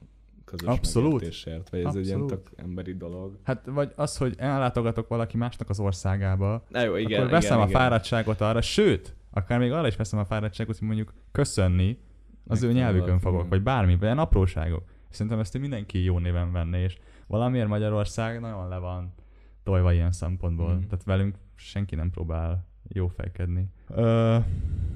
közös 0.44 0.68
Abszolút. 0.68 1.12
megértésért, 1.12 1.70
vagy 1.70 1.84
ez 1.84 1.94
egy 1.94 2.06
ilyen 2.06 2.20
Abszolút. 2.20 2.44
tök 2.44 2.58
emberi 2.64 2.96
dolog. 2.96 3.38
Hát 3.42 3.66
vagy 3.66 3.92
az, 3.96 4.16
hogy 4.16 4.34
ellátogatok 4.38 5.08
valaki 5.08 5.36
másnak 5.36 5.70
az 5.70 5.80
országába, 5.80 6.64
Na 6.68 6.82
jó, 6.82 6.96
igen, 6.96 7.18
akkor 7.20 7.30
veszem 7.32 7.56
igen, 7.56 7.66
a 7.66 7.68
igen. 7.68 7.80
fáradtságot 7.80 8.40
arra, 8.40 8.60
sőt, 8.60 9.14
akár 9.30 9.58
még 9.58 9.72
arra 9.72 9.86
is 9.86 9.96
veszem 9.96 10.18
a 10.18 10.24
fáradtságot, 10.24 10.78
hogy 10.78 10.86
mondjuk 10.86 11.14
köszönni 11.32 11.98
az 12.46 12.62
ő 12.62 12.66
Megtanulok, 12.66 12.74
nyelvükön 12.76 13.18
fogok, 13.20 13.38
igen. 13.38 13.50
vagy 13.50 13.62
bármi, 13.62 13.92
vagy 13.92 14.02
ilyen 14.02 14.18
apróságok. 14.18 14.82
Szerintem 15.08 15.40
ezt 15.40 15.58
mindenki 15.58 16.02
jó 16.02 16.18
néven 16.18 16.52
venné, 16.52 16.82
és 16.82 16.98
valamiért 17.26 17.68
Magyarország 17.68 18.40
nagyon 18.40 18.68
le 18.68 18.78
van 18.78 19.14
tojva 19.62 19.92
ilyen 19.92 20.12
szempontból. 20.12 20.74
Mhm. 20.74 20.84
Tehát 20.84 21.04
velünk 21.04 21.36
senki 21.54 21.94
nem 21.94 22.10
próbál 22.10 22.66
jó 22.88 23.08
fejkedni. 23.08 23.68
Ö, 23.88 24.38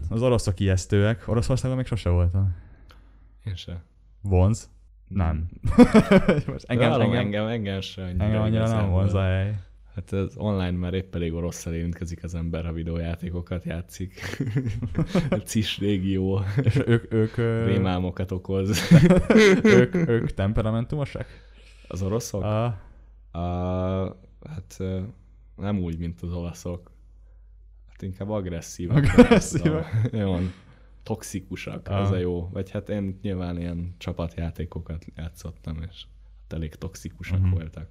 az 0.09 0.23
oroszok 0.23 0.61
ijesztőek. 0.61 1.29
Oroszországban 1.29 1.77
még 1.77 1.87
sose 1.87 2.11
voltam. 2.11 2.55
Én 3.45 3.55
se. 3.55 3.83
Vonz? 4.23 4.71
Nem. 5.09 5.49
Most 6.47 6.65
Engem, 6.65 6.93
engem, 6.93 7.01
engem, 7.01 7.03
engem, 7.03 7.17
engem, 7.21 7.47
engem 7.47 7.81
se 7.81 8.03
annyira, 8.03 8.25
engem 8.25 8.43
annyira 8.43 8.69
nem 8.69 8.91
vonz 8.91 9.15
a 9.15 9.23
hely. 9.23 9.59
Hát 10.01 10.13
ez 10.13 10.37
online 10.37 10.71
már 10.71 10.95
épp 10.95 11.15
elég 11.15 11.33
orosszal 11.35 11.75
érintkezik 11.75 12.25
az 12.25 12.35
ember, 12.35 12.65
ha 12.65 12.73
videójátékokat 12.73 13.65
játszik. 13.65 14.21
A 15.31 15.35
CIS 15.37 15.79
régió 15.79 16.41
És 16.63 16.81
ők, 16.87 17.13
ők, 17.13 17.37
ö, 17.37 17.65
rémálmokat 17.65 18.31
okoz. 18.31 18.79
ők, 19.65 19.95
ők 19.95 20.31
temperamentumosak? 20.35 21.27
Az 21.89 22.03
oroszok? 22.03 22.43
A, 22.43 22.65
A, 23.39 23.41
hát 24.49 24.79
nem 25.57 25.79
úgy, 25.79 25.99
mint 25.99 26.21
az 26.21 26.33
olaszok. 26.33 26.91
Hát 27.89 28.03
inkább 28.03 28.31
agresszívak. 28.31 29.05
Agresszívak. 29.17 29.87
Jó, 30.13 30.37
toxikusak, 31.03 31.89
Ah. 31.89 32.01
az 32.01 32.11
a 32.11 32.17
jó. 32.19 32.49
Vagy 32.53 32.71
hát 32.71 32.89
én 32.89 33.19
nyilván 33.23 33.59
ilyen 33.59 33.95
csapatjátékokat 33.99 35.05
játszottam, 35.17 35.77
és 35.91 36.05
hát 36.43 36.53
elég 36.53 36.75
toxikusak 36.75 37.41
Mhm. 37.41 37.51
voltak. 37.51 37.89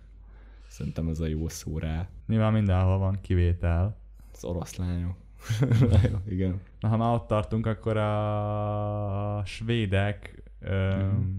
Szerintem 0.80 1.08
ez 1.08 1.20
a 1.20 1.26
jó 1.28 1.48
szó 1.48 1.78
rá. 1.78 2.08
nyilván 2.28 2.54
mindenhol 2.54 2.98
van 2.98 3.18
kivétel. 3.22 3.98
Az 4.34 4.44
oroszlányok. 4.44 5.16
Igen. 6.30 6.60
Na, 6.80 6.88
ha 6.88 6.98
már 6.98 7.14
ott 7.14 7.28
tartunk, 7.28 7.66
akkor 7.66 7.98
a 7.98 9.42
svédek 9.46 10.44
öm, 10.60 11.00
Mhm. 11.08 11.30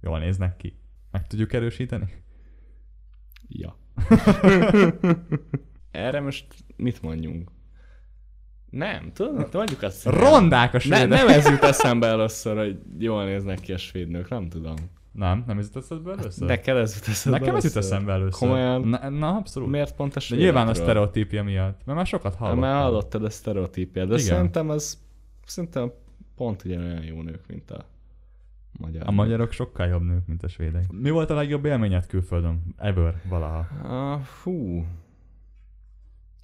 jól 0.00 0.18
néznek 0.18 0.56
ki. 0.56 0.78
Meg 1.10 1.26
tudjuk 1.26 1.52
erősíteni? 1.52 2.22
Ja. 3.48 3.76
Erre 5.90 6.20
most 6.20 6.46
mit 6.76 7.02
mondjunk? 7.02 7.50
Nem, 8.70 9.12
tudod, 9.12 9.36
mit 9.36 9.52
mondjuk 9.52 9.82
azt. 9.82 10.04
Rondák 10.04 10.70
a 10.74 10.76
Ne, 10.76 10.80
svédek! 10.80 11.08
nem 11.08 11.28
ez 11.28 11.48
jut 11.48 11.62
eszembe 11.72 12.06
először, 12.06 12.56
hogy 12.56 12.80
jól 12.98 13.24
néznek 13.24 13.60
ki 13.60 13.72
a 13.72 13.76
svéd 13.78 14.08
nők, 14.08 14.28
nem 14.28 14.48
tudom. 14.48 14.74
Nem, 15.16 15.44
nem 15.46 15.58
ez 15.58 15.64
jut 15.66 15.76
eszedbe 15.76 16.10
először? 16.10 16.48
Neked 16.48 16.76
ez 16.76 16.94
jut 16.94 17.08
eszembe 17.08 17.38
Nekem 17.38 17.54
ez 17.56 17.64
jut 17.64 17.76
eszembe 17.76 18.12
először. 18.12 18.48
Komolyan? 18.48 18.88
Na, 18.88 19.08
na 19.08 19.36
abszolút. 19.36 19.68
Miért 19.70 19.94
pont 19.94 20.16
a 20.16 20.20
De 20.30 20.36
nyilván 20.36 20.68
a 20.68 20.74
sztereotípia 20.74 21.42
miatt, 21.42 21.80
mert 21.84 21.98
már 21.98 22.06
sokat 22.06 22.30
Hát, 22.30 22.40
hallottam. 22.40 22.60
Mert 22.60 22.82
hallottad 22.82 23.24
a 23.24 23.30
sztereotípiát, 23.30 24.06
de 24.06 24.14
Igen. 24.14 24.26
szerintem 24.26 24.70
ez 24.70 25.02
szerintem 25.46 25.92
pont 26.36 26.64
ugyanolyan 26.64 27.02
jó 27.02 27.22
nők, 27.22 27.46
mint 27.46 27.70
a 27.70 27.84
magyar. 28.78 29.02
A 29.06 29.10
magyarok 29.10 29.52
sokkal 29.52 29.86
jobb 29.86 30.02
nők, 30.02 30.26
mint 30.26 30.42
a 30.42 30.48
svédek. 30.48 30.92
Mi 30.92 31.10
volt 31.10 31.30
a 31.30 31.34
legjobb 31.34 31.64
élményed 31.64 32.06
külföldön? 32.06 32.62
Ever, 32.76 33.20
valaha? 33.28 33.66
Ah, 33.82 34.20
hú. 34.42 34.84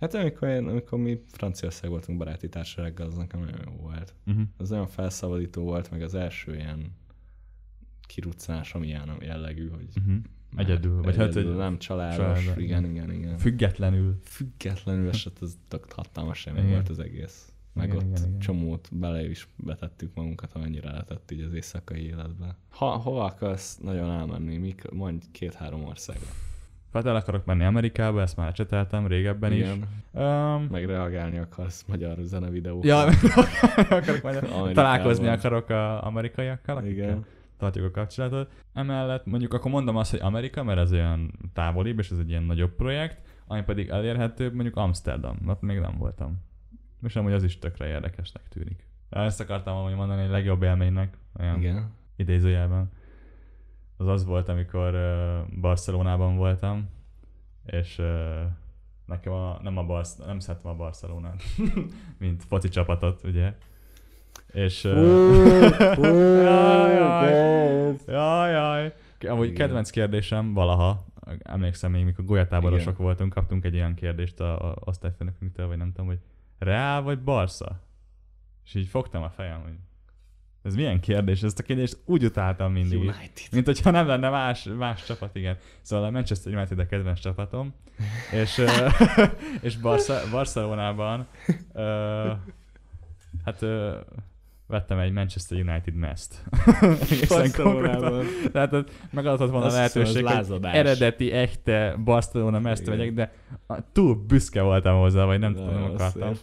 Hát 0.01 0.15
amikor, 0.15 0.49
én, 0.49 0.69
amikor 0.69 0.99
mi 0.99 1.25
Franciaország 1.29 1.91
voltunk 1.91 2.19
baráti 2.19 2.49
társasággal, 2.49 3.07
az 3.07 3.17
nekem 3.17 3.41
nagyon 3.41 3.61
jó 3.65 3.73
volt. 3.81 4.15
Uh-huh. 4.27 4.43
Az 4.57 4.69
nagyon 4.69 4.87
felszabadító 4.87 5.63
volt, 5.63 5.91
meg 5.91 6.03
az 6.03 6.15
első 6.15 6.55
ilyen 6.55 6.93
kiruccanás, 8.15 8.75
ami 8.75 8.87
ilyen 8.87 9.17
jellegű, 9.21 9.69
hogy 9.69 9.87
Uh-huh. 9.97 10.15
Egyedül, 10.57 11.03
vagy 11.03 11.17
hát 11.17 11.27
egyedül, 11.29 11.51
egy 11.51 11.57
nem 11.57 11.79
családos, 11.79 12.17
családban, 12.17 12.63
igen, 12.65 12.85
igen, 12.85 13.13
igen. 13.13 13.39
függetlenül. 13.39 14.19
Függetlenül, 14.25 15.09
és 15.09 15.25
hát 15.25 15.39
ez 15.43 15.57
tök 15.69 15.93
hatalmas 15.93 16.47
Igen. 16.47 16.69
volt 16.69 16.89
az 16.89 16.99
egész. 16.99 17.53
Meg 17.73 17.87
Igen, 17.87 17.97
ott 17.97 18.03
igen, 18.19 18.29
igen. 18.29 18.39
csomót 18.39 18.89
bele 18.93 19.29
is 19.29 19.49
betettük 19.57 20.15
magunkat, 20.15 20.53
amennyire 20.53 20.91
lehetett 20.91 21.31
így 21.31 21.41
az 21.41 21.53
éjszakai 21.53 22.07
életbe. 22.07 22.57
Ha, 22.71 22.87
hova 22.87 23.25
akarsz 23.25 23.79
nagyon 23.79 24.11
elmenni? 24.11 24.57
Mik, 24.57 24.91
mondj 24.91 25.27
két-három 25.33 25.85
országra. 25.85 26.27
Hát 26.93 27.07
el 27.07 27.17
akarok 27.17 27.45
menni 27.45 27.65
Amerikába, 27.65 28.21
ezt 28.21 28.37
már 28.37 28.53
cseteltem 28.53 29.07
régebben 29.07 29.53
is. 29.53 29.59
Igen. 29.59 29.85
Um, 30.13 30.63
Meg 30.71 30.87
reagálni 30.87 31.39
akarsz 31.39 31.85
magyar 31.89 32.19
zene 32.21 32.51
videókra. 32.51 32.89
ja, 32.89 33.05
akarok 33.99 34.25
Amerikában. 34.25 34.73
találkozni 34.73 35.29
akarok 35.29 35.69
a 35.69 36.07
amerikaiakkal, 36.07 36.77
akikkel 36.77 37.05
Igen. 37.05 37.25
Tartjuk 37.63 37.85
a 37.87 37.91
kapcsolatot. 37.91 38.53
Emellett 38.73 39.27
mondjuk 39.27 39.55
akkor 39.55 39.71
mondom 39.71 39.97
azt, 39.97 40.11
hogy 40.11 40.21
Amerika, 40.21 40.63
mert 40.63 40.79
ez 40.79 40.93
olyan 40.93 41.51
távolibb, 41.53 41.99
és 41.99 42.11
ez 42.11 42.19
egy 42.19 42.29
ilyen 42.29 42.43
nagyobb 42.43 42.75
projekt, 42.75 43.29
ami 43.47 43.63
pedig 43.63 43.89
elérhetőbb, 43.89 44.53
mondjuk 44.53 44.77
Amsterdam, 44.77 45.39
ott 45.47 45.61
még 45.61 45.79
nem 45.79 45.99
voltam. 45.99 46.43
És 47.03 47.17
amúgy 47.17 47.33
az 47.33 47.45
is 47.45 47.59
tökre 47.59 47.87
érdekesnek 47.87 48.49
tűnik. 48.49 48.87
Ezt 49.09 49.41
akartam 49.41 49.77
amúgy 49.77 49.95
mondani, 49.95 50.21
hogy 50.21 50.31
legjobb 50.31 50.63
élménynek, 50.63 51.19
olyan 51.39 51.59
Igen. 51.59 51.93
idézőjelben. 52.17 52.91
Az 53.97 54.07
az 54.07 54.25
volt, 54.25 54.49
amikor 54.49 54.95
uh, 54.95 55.61
Barcelonában 55.61 56.37
voltam, 56.37 56.89
és 57.67 57.99
uh, 57.99 58.07
nekem 59.07 59.33
a, 59.33 59.59
nem, 59.63 59.77
a 59.77 59.85
Barsz, 59.85 60.17
nem 60.17 60.39
szeretem 60.39 60.71
a 60.71 60.75
Barcelonát, 60.75 61.43
mint 62.19 62.45
foci 62.45 62.69
csapatot, 62.69 63.23
ugye. 63.25 63.55
És... 64.53 64.85
Jaj, 68.07 68.51
jaj. 68.51 68.93
Amúgy 69.29 69.53
kedvenc 69.53 69.91
kérdésem 69.91 70.53
valaha, 70.53 71.07
emlékszem 71.43 71.91
még, 71.91 72.05
mikor 72.05 72.25
golyatáborosok 72.25 72.93
Igen. 72.93 73.05
voltunk, 73.05 73.33
kaptunk 73.33 73.65
egy 73.65 73.75
ilyen 73.75 73.95
kérdést 73.95 74.41
a, 74.41 74.71
a 74.71 74.77
osztályfőnökünktől, 74.81 75.67
vagy 75.67 75.77
nem 75.77 75.93
tudom, 75.93 76.07
hogy 76.07 76.19
Real 76.59 77.03
vagy 77.03 77.19
Barca? 77.19 77.81
És 78.65 78.75
így 78.75 78.87
fogtam 78.87 79.23
a 79.23 79.31
fejem, 79.31 79.61
hogy 79.63 79.73
ez 80.63 80.75
milyen 80.75 81.01
kérdés? 81.01 81.43
Ezt 81.43 81.59
a 81.59 81.63
kérdést 81.63 81.99
úgy 82.05 82.25
utáltam 82.25 82.73
mindig. 82.73 82.99
United. 82.99 83.49
Mint 83.53 83.67
hogyha 83.67 83.91
nem 83.91 84.07
lenne 84.07 84.29
más, 84.29 84.69
más 84.79 85.05
csapat, 85.05 85.37
igen. 85.37 85.57
Szóval 85.81 86.05
a 86.05 86.11
Manchester 86.11 86.55
United 86.55 86.79
a 86.79 86.87
kedvenc 86.87 87.21
csapatom, 87.21 87.75
és, 88.33 88.63
és 89.61 89.77
Barca, 89.77 90.21
Barcelonában 90.31 91.27
hát 93.45 93.63
ö, 93.63 93.97
vettem 94.67 94.99
egy 94.99 95.13
Manchester 95.13 95.59
United 95.59 95.95
mest. 95.95 96.45
Barcelonában. 97.29 98.25
Tehát 98.53 98.73
az 98.73 98.85
megadott 99.11 99.51
volna 99.51 99.65
a 99.65 99.67
Azt 99.67 99.77
lehetőség, 99.77 100.27
hogy 100.27 100.59
eredeti, 100.63 101.33
echte 101.33 101.97
Barcelona 102.05 102.59
mest 102.59 102.83
Igen. 102.83 102.97
vegyek, 102.97 103.15
de 103.15 103.33
túl 103.93 104.15
büszke 104.27 104.63
voltam 104.63 104.99
hozzá, 104.99 105.25
vagy 105.25 105.39
nem 105.39 105.55
tudom, 105.55 105.75
nem 105.75 105.83
akartam. 105.83 106.35
szép. 106.35 106.43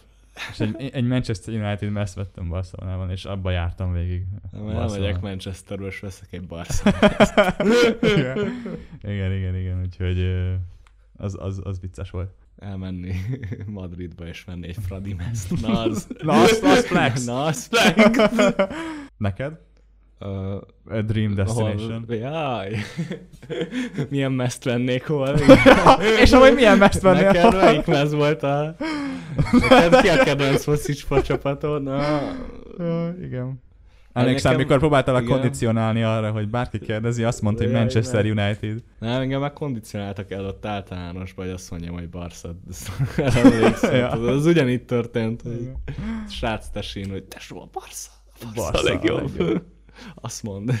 És 0.50 0.60
egy, 0.60 0.90
egy 0.92 1.06
Manchester 1.06 1.54
United 1.54 1.90
mest 1.90 2.14
vettem 2.14 2.48
Barcelonában, 2.48 3.10
és 3.10 3.24
abba 3.24 3.50
jártam 3.50 3.92
végig. 3.92 4.24
Nem, 4.50 4.90
megyek 4.90 5.20
Manchesterbe, 5.20 5.86
és 5.86 6.00
veszek 6.00 6.32
egy 6.32 6.46
Barca. 6.46 6.90
igen. 8.16 8.38
igen, 9.02 9.32
igen, 9.32 9.56
igen, 9.56 9.80
úgyhogy 9.80 10.48
az, 11.16 11.36
az, 11.40 11.60
az 11.64 11.80
vicces 11.80 12.10
volt. 12.10 12.30
Elmenni 12.60 13.14
Madridba, 13.66 14.26
és 14.26 14.44
venni 14.44 14.68
egy 14.68 14.76
Fradi 14.86 15.14
Mest. 15.14 15.60
Na 15.66 15.80
az... 15.80 16.06
Na, 16.22 16.32
az- 16.42 16.60
az 16.62 16.86
flex. 16.86 17.24
Na 17.30 17.44
az 17.44 17.66
flex. 17.70 18.18
Neked? 19.16 19.52
Uh, 20.20 20.54
A 20.84 21.02
Dream 21.02 21.34
Destination. 21.34 22.04
Hol, 22.06 22.16
jaj. 22.16 22.76
Milyen 24.08 24.32
meszt 24.32 24.64
vennék 24.64 25.06
hol? 25.06 25.34
és 26.22 26.32
amúgy 26.32 26.54
milyen 26.54 26.78
mest 26.78 27.00
vennél? 27.00 27.22
Neked 27.30 27.54
melyik 27.54 27.86
mez 27.86 28.12
volt 28.12 28.42
a... 28.42 28.76
Neked 29.52 30.00
ki 30.00 30.08
a 30.08 30.16
kedvenc 30.24 30.62
foci 30.64 30.94
csapatod? 31.22 31.82
Na, 31.82 32.00
Ja, 32.78 33.14
igen. 33.22 33.62
Emlékszem, 34.12 34.50
nekem- 34.50 34.66
mikor 34.66 34.78
próbáltalak 34.80 35.22
igen. 35.22 35.32
kondicionálni 35.34 36.02
arra, 36.02 36.30
hogy 36.30 36.48
bárki 36.48 36.78
kérdezi, 36.78 37.24
azt 37.24 37.42
mondta, 37.42 37.62
hogy 37.64 37.72
Manchester 37.72 38.24
nem. 38.24 38.38
United. 38.38 38.82
nem, 38.98 39.20
engem 39.20 39.40
már 39.40 39.52
kondicionáltak 39.52 40.30
el 40.30 40.44
ott 40.44 40.66
általánosban, 40.66 41.44
hogy 41.44 41.54
azt 41.54 41.70
mondjam, 41.70 41.94
hogy 41.94 42.08
Barca. 42.08 42.54
Ja. 43.92 44.08
tudod, 44.10 44.28
Az 44.28 44.46
ugyanígy 44.46 44.82
történt, 44.84 45.42
hogy 45.42 45.70
srác 46.28 46.68
tesén, 46.70 47.10
hogy 47.10 47.24
tesó 47.24 47.60
a 47.60 47.68
Barca. 47.72 48.10
A 48.40 48.44
Barca, 48.54 48.70
Barca 48.72 48.78
a 48.78 48.80
a 48.80 48.92
legjobb. 48.94 49.38
legjobb. 49.38 49.62
Azt 50.14 50.42
mond. 50.42 50.72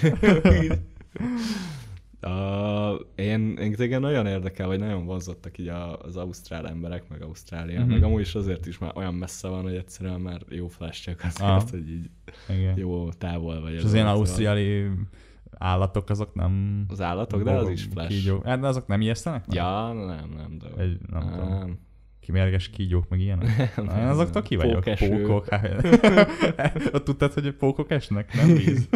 Uh, 2.22 3.00
én, 3.14 3.54
téged 3.76 4.00
nagyon 4.00 4.26
érdekel, 4.26 4.66
vagy 4.66 4.78
nagyon 4.78 5.04
vonzottak 5.04 5.58
így 5.58 5.68
az 6.02 6.16
ausztrál 6.16 6.68
emberek, 6.68 7.08
meg 7.08 7.22
Ausztrália, 7.22 7.72
Mhm. 7.72 7.82
uh-huh. 7.82 7.94
meg 8.00 8.02
amúgy 8.02 8.20
is 8.20 8.34
azért 8.34 8.66
is 8.66 8.78
már 8.78 8.92
olyan 8.94 9.14
messze 9.14 9.48
van, 9.48 9.62
hogy 9.62 9.74
egyszerűen 9.74 10.20
már 10.20 10.40
jó 10.48 10.68
flashcsak 10.68 11.18
azért, 11.24 11.40
Aha. 11.50 11.64
hogy 11.70 11.90
így 11.90 12.10
Igen. 12.48 12.76
jó 12.78 13.08
távol 13.12 13.60
vagy. 13.60 13.72
És 13.72 13.82
az 13.82 13.94
ilyen 13.94 14.06
ausztriali 14.06 14.86
állatok, 15.58 16.10
azok 16.10 16.34
nem... 16.34 16.84
Az 16.88 17.00
állatok, 17.00 17.42
de 17.42 17.50
az 17.50 17.68
is 17.68 17.84
flash. 17.92 18.08
Kígyó. 18.08 18.40
Hát, 18.44 18.60
de 18.60 18.66
azok 18.66 18.86
nem 18.86 19.00
ijesztenek? 19.00 19.44
Ja, 19.48 19.92
nem, 19.92 20.30
nem, 20.36 20.58
de... 20.58 20.82
Egy, 20.82 20.98
nem, 21.10 21.20
tudom. 21.30 21.78
Nem. 22.30 22.38
Kimérges 22.40 22.68
kígyók, 22.70 23.08
meg 23.08 23.20
ilyenek? 23.20 23.76
Nem, 23.76 23.84
Na, 23.86 23.98
én 24.00 24.06
azoktól 24.06 24.42
ki 24.42 24.56
vagyok? 24.56 24.74
Pókeső. 24.74 25.08
Pókok. 25.22 25.46
Ott 26.92 27.04
tudtad, 27.10 27.32
hogy 27.32 27.52
pókok 27.52 27.90
esnek? 27.90 28.34
Nem 28.34 28.54
víz. 28.54 28.88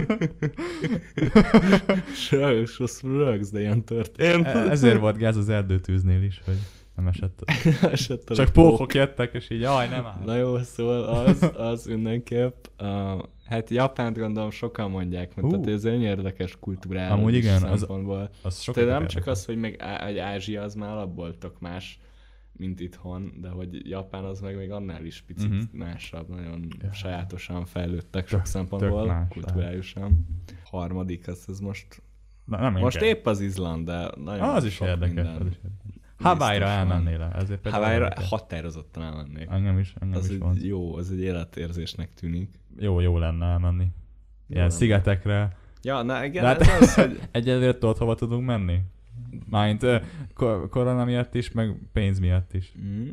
Sajnos, 2.29 2.79
azt 2.81 3.03
rögsz, 3.03 3.51
de 3.51 3.61
ilyen 3.61 3.85
történt. 3.85 4.47
Ezért 4.47 4.99
volt 5.01 5.17
gáz 5.17 5.37
az 5.37 5.49
erdőtűznél 5.49 6.23
is, 6.23 6.41
hogy 6.45 6.57
nem 6.97 7.07
esett. 7.07 7.43
Esett 7.93 8.31
az 8.31 8.37
Csak 8.37 8.49
a 8.49 8.51
pók. 8.51 8.69
pókok 8.69 8.95
jöttek, 8.95 9.35
és 9.35 9.51
így, 9.51 9.61
jaj, 9.61 9.89
nem 9.89 10.05
áll. 10.07 10.21
Na 10.25 10.37
jó, 10.37 10.59
szóval 10.59 11.03
az, 11.05 11.51
az 11.57 11.85
mindenképp. 11.87 12.65
Uh, 12.81 13.23
hát 13.47 13.71
Japánt 13.71 14.19
gondolom 14.19 14.51
sokan 14.51 14.91
mondják, 14.91 15.35
mert 15.35 15.49
Hú. 15.49 15.61
tehát 15.61 15.67
ez 15.79 15.85
egy 15.85 16.03
érdekes 16.03 16.57
kultúrális 16.61 17.11
Amúgy 17.13 17.35
igen, 17.35 17.63
az- 17.63 17.79
szempontból. 17.79 18.31
Az 18.43 18.61
sok 18.61 18.75
Tehát 18.75 18.91
nem 18.91 19.07
csak 19.07 19.27
az, 19.27 19.45
hogy 19.45 19.57
meg 19.57 19.77
Á- 19.79 20.03
hogy 20.03 20.19
Ázsia 20.19 20.63
az 20.63 20.75
már 20.75 20.91
alapból 20.91 21.39
tök 21.39 21.61
más, 21.61 21.99
mint 22.57 22.81
itthon, 22.81 23.33
de 23.41 23.49
hogy 23.49 23.89
Japán 23.91 24.25
az 24.25 24.41
meg 24.41 24.57
még 24.57 24.71
annál 24.71 25.05
is 25.05 25.23
picit 25.27 25.51
uh-huh. 25.51 25.63
másabb, 25.73 26.29
nagyon 26.29 26.67
Ja. 26.83 26.93
sajátosan 26.93 27.65
fejlődtek 27.65 28.11
Tök- 28.11 28.29
sok 28.29 28.47
szempontból, 28.47 29.07
tök 29.07 29.29
kulturálisan. 29.29 30.27
Harmadik, 30.65 31.29
az, 31.29 31.45
az 31.47 31.61
most, 31.61 32.03
Na, 32.45 32.61
nem 32.61 32.73
most 32.73 32.97
inkább. 32.97 33.17
épp 33.17 33.27
az 33.27 33.41
Izland, 33.41 33.87
de 33.87 34.11
nagyon 34.25 34.41
Ah, 34.49 34.55
az 34.55 34.65
is 34.65 34.81
érdekes. 34.81 35.27
Az 35.27 35.35
is 35.35 35.41
érdekes. 35.41 35.59
Hawaii-ra 36.19 36.65
van. 36.65 36.75
elmennél 36.75 37.19
le, 37.19 37.31
ezért 37.35 37.69
Hawaii-ra 37.69 38.09
határozottan 38.17 39.03
elmennék. 39.03 39.49
Engem 39.51 39.79
is, 39.79 39.95
engem 40.01 40.19
Az 40.19 40.31
is 40.31 40.39
van. 40.39 40.55
egy 40.57 40.67
jó, 40.67 40.95
az 40.97 41.11
egy 41.11 41.21
életérzésnek 41.21 42.15
tűnik. 42.15 42.61
Jó, 42.79 43.01
jó 43.01 43.19
lenne 43.19 43.47
elmenni. 43.47 43.83
Jó 43.85 43.91
Ilyen 44.49 44.61
lenne. 44.67 44.71
szigetekre. 44.71 45.57
Ja, 45.83 46.03
na 46.03 46.25
igen, 46.25 46.43
De 46.43 46.49
hát- 46.49 46.61
ez 46.61 46.81
az, 46.81 46.95
hogy 46.95 47.21
Egyelőre 47.31 47.73
tudod, 47.73 47.97
hova 47.97 48.15
tudunk 48.15 48.45
menni? 48.47 48.79
Máint 49.49 49.83
ö, 49.83 49.97
ko- 50.35 50.69
korona 50.69 51.05
miatt 51.05 51.35
is, 51.35 51.51
meg 51.51 51.77
pénz 51.93 52.19
miatt 52.19 52.53
is. 52.55 52.73
mm, 52.85 53.09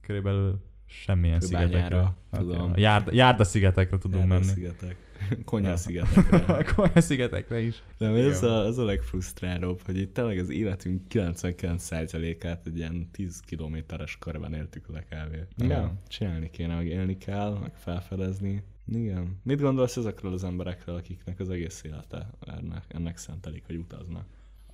Körülbelül 0.00 0.60
semmilyen 0.86 1.38
Kőbányára, 1.38 1.68
szigetekre. 1.68 2.14
tudom. 2.30 2.72
a 2.72 2.78
Járda, 2.78 3.12
Járda 3.14 3.44
szigetekre 3.44 3.98
tudunk 3.98 4.18
Járda 4.28 4.34
menni. 4.34 4.44
szigetek. 4.52 4.96
Konyha 5.44 5.76
szigetekre. 5.76 6.64
Komoly 6.74 6.90
szigetekre 6.94 7.60
is. 7.60 7.82
De 7.98 8.06
ez 8.08 8.42
a, 8.42 8.64
ez 8.66 8.78
a 8.78 8.84
legfrusztrálóbb, 8.84 9.80
hogy 9.84 9.96
itt 9.96 10.14
tényleg 10.14 10.38
az 10.38 10.50
életünk 10.50 11.02
99%-át 11.10 12.66
egy 12.66 12.76
ilyen 12.76 13.08
10 13.12 13.40
kilométeres 13.40 14.18
körben 14.18 14.54
éltük 14.54 14.88
le 14.88 15.04
kávé. 15.04 15.46
Igen. 15.56 15.98
Csinálni 16.08 16.50
kéne, 16.50 16.74
meg 16.74 16.86
élni 16.86 17.18
kell, 17.18 17.58
meg 17.60 17.74
felfedezni. 17.74 18.62
Igen. 18.92 19.40
Mit 19.42 19.60
gondolsz 19.60 19.96
ezekről 19.96 20.32
az 20.32 20.44
emberekről, 20.44 20.94
akiknek 20.96 21.40
az 21.40 21.50
egész 21.50 21.82
élete 21.82 22.30
ennek, 22.46 22.84
ennek 22.88 23.16
szentelik, 23.16 23.62
hogy 23.66 23.76
utaznak? 23.76 24.24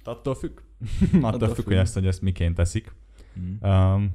Attól 0.05 0.35
függ. 0.35 0.61
Attól, 1.13 1.25
Attól 1.25 1.49
függ, 1.49 1.55
függ. 1.57 1.65
hogy 1.65 1.77
ezt, 1.77 1.95
hogy 1.95 2.07
ezt 2.07 2.23
miként 2.23 2.55
teszik. 2.55 2.95
Mm. 3.39 3.53
Um, 3.61 4.15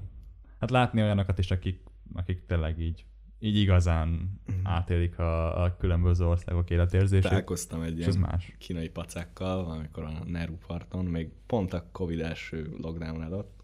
hát 0.59 0.69
látni 0.69 1.01
olyanokat 1.01 1.39
is, 1.39 1.51
akik, 1.51 1.83
akik 2.13 2.45
tényleg 2.45 2.79
így, 2.79 3.05
így 3.39 3.55
igazán 3.57 4.07
Mhm. 4.09 4.67
átélik 4.67 5.19
a, 5.19 5.63
a 5.63 5.75
különböző 5.77 6.25
országok 6.25 6.69
életérzését. 6.69 7.29
Találkoztam 7.29 7.81
egy 7.81 7.97
ilyen 7.97 8.19
más. 8.19 8.55
kínai 8.59 8.89
pacákkal, 8.89 9.65
amikor 9.71 10.03
a 10.03 10.23
Neru 10.25 10.57
parton, 10.67 11.05
még 11.05 11.29
pont 11.45 11.73
a 11.73 11.89
Covid 11.91 12.19
első 12.19 12.75
lockdown 12.81 13.23
előtt, 13.23 13.63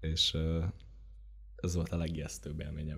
és 0.00 0.36
ez 1.56 1.74
volt 1.74 1.92
a 1.92 1.96
legijesztőbb 1.96 2.60
élmény. 2.60 2.94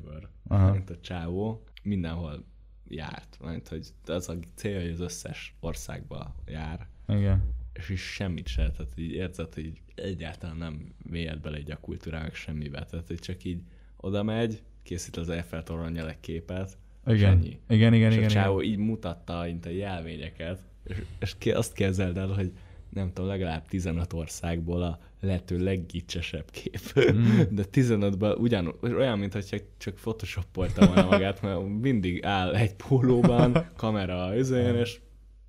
Aha. 0.48 0.70
Mint 0.72 0.90
a 0.90 1.00
csávó 1.00 1.64
mindenhol 1.82 2.44
járt, 2.88 3.38
mert 3.40 3.68
hogy 3.68 3.88
az 4.06 4.28
a 4.28 4.34
célja, 4.54 4.80
hogy 4.80 4.90
az 4.90 5.00
összes 5.00 5.56
országba 5.60 6.34
jár, 6.46 6.88
Igen. 7.08 7.54
És 7.80 7.88
is 7.88 8.00
semmit 8.00 8.46
se, 8.46 8.70
tehát 8.70 8.92
így 8.96 9.12
érzed, 9.12 9.54
hogy 9.54 9.64
így 9.64 9.80
egyáltalán 9.94 10.56
nem 10.56 10.94
mélyed 11.10 11.40
bele 11.40 11.58
így 11.58 11.70
a 11.70 11.76
kultúrának 11.76 12.34
semmibe, 12.34 12.84
tehát 12.84 13.06
hogy 13.06 13.18
csak 13.18 13.44
így 13.44 13.60
oda 13.96 14.22
megy, 14.22 14.62
készít 14.82 15.16
az 15.16 15.28
Eiffel 15.28 15.62
toronyjal 15.62 16.08
egy 16.08 16.20
képet, 16.20 16.78
Igen. 17.06 17.30
ennyi. 17.30 17.58
Igen, 17.68 17.94
igen, 17.94 18.10
és 18.10 18.16
igen. 18.16 18.28
a 18.28 18.30
igen. 18.30 18.42
csávó 18.42 18.62
így 18.62 18.76
mutatta 18.76 19.42
mint 19.42 19.66
a 19.66 19.70
jelvényeket, 19.70 20.60
és, 20.84 20.96
és 21.18 21.52
azt 21.52 21.72
képzeld 21.72 22.16
el, 22.16 22.28
hogy 22.28 22.52
nem 22.90 23.12
tudom, 23.12 23.30
legalább 23.30 23.66
15 23.66 24.12
országból 24.12 24.82
a 24.82 24.98
lehető 25.20 25.58
leggicsesebb 25.58 26.50
kép. 26.50 26.78
Mm. 27.12 27.40
De 27.56 27.64
15-ben 27.72 28.32
ugyan, 28.32 28.74
olyan, 28.80 29.18
mintha 29.18 29.40
csak 29.78 29.94
photoshopolta 29.94 30.86
volna 30.86 31.04
magát, 31.10 31.42
mert 31.42 31.80
mindig 31.80 32.24
áll 32.24 32.54
egy 32.54 32.74
pólóban, 32.74 33.66
kamera 33.76 34.36
üzén, 34.36 34.74
és 34.74 35.00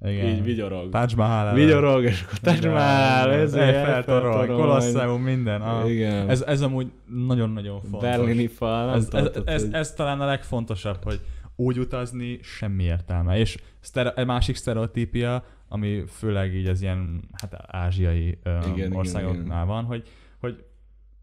igen. 0.04 0.28
így 0.28 0.44
vigyorog. 0.44 0.90
Taj 0.90 1.14
Mahal. 1.16 1.54
Vigyorog, 1.54 2.04
és 2.04 2.22
akkor 2.22 2.40
Taj 2.40 2.72
Mahal, 2.72 3.32
ez 3.32 3.54
Eiffel 3.54 4.04
torony, 4.04 4.48
Colosseum, 4.48 5.22
minden. 5.22 5.62
Ah. 5.62 5.92
Igen. 5.92 6.30
Ez, 6.30 6.42
ez 6.42 6.62
amúgy 6.62 6.92
nagyon-nagyon 7.28 7.82
fontos. 7.82 8.02
Berlini 8.02 8.48
fal, 8.48 8.96
ez, 8.96 9.08
ez, 9.12 9.30
ez, 9.46 9.68
ez, 9.72 9.94
talán 9.94 10.22
a 10.22 10.26
legfontosabb, 10.26 11.04
hogy 11.04 11.20
úgy 11.56 11.80
utazni 11.80 12.40
semmi 12.42 12.84
értelme. 12.84 13.38
És 13.38 13.58
sztere- 13.80 14.26
másik 14.26 14.56
sztereotípia, 14.56 15.44
ami 15.68 16.04
főleg 16.08 16.56
így 16.56 16.68
az 16.68 16.82
ilyen 16.82 17.22
hát 17.32 17.64
ázsiai 17.68 18.28
Igen, 18.28 18.64
um, 18.66 18.76
igen, 18.76 18.96
országoknál 18.96 19.44
igen. 19.44 19.68
van, 19.68 19.84
hogy, 19.84 20.08
hogy, 20.40 20.64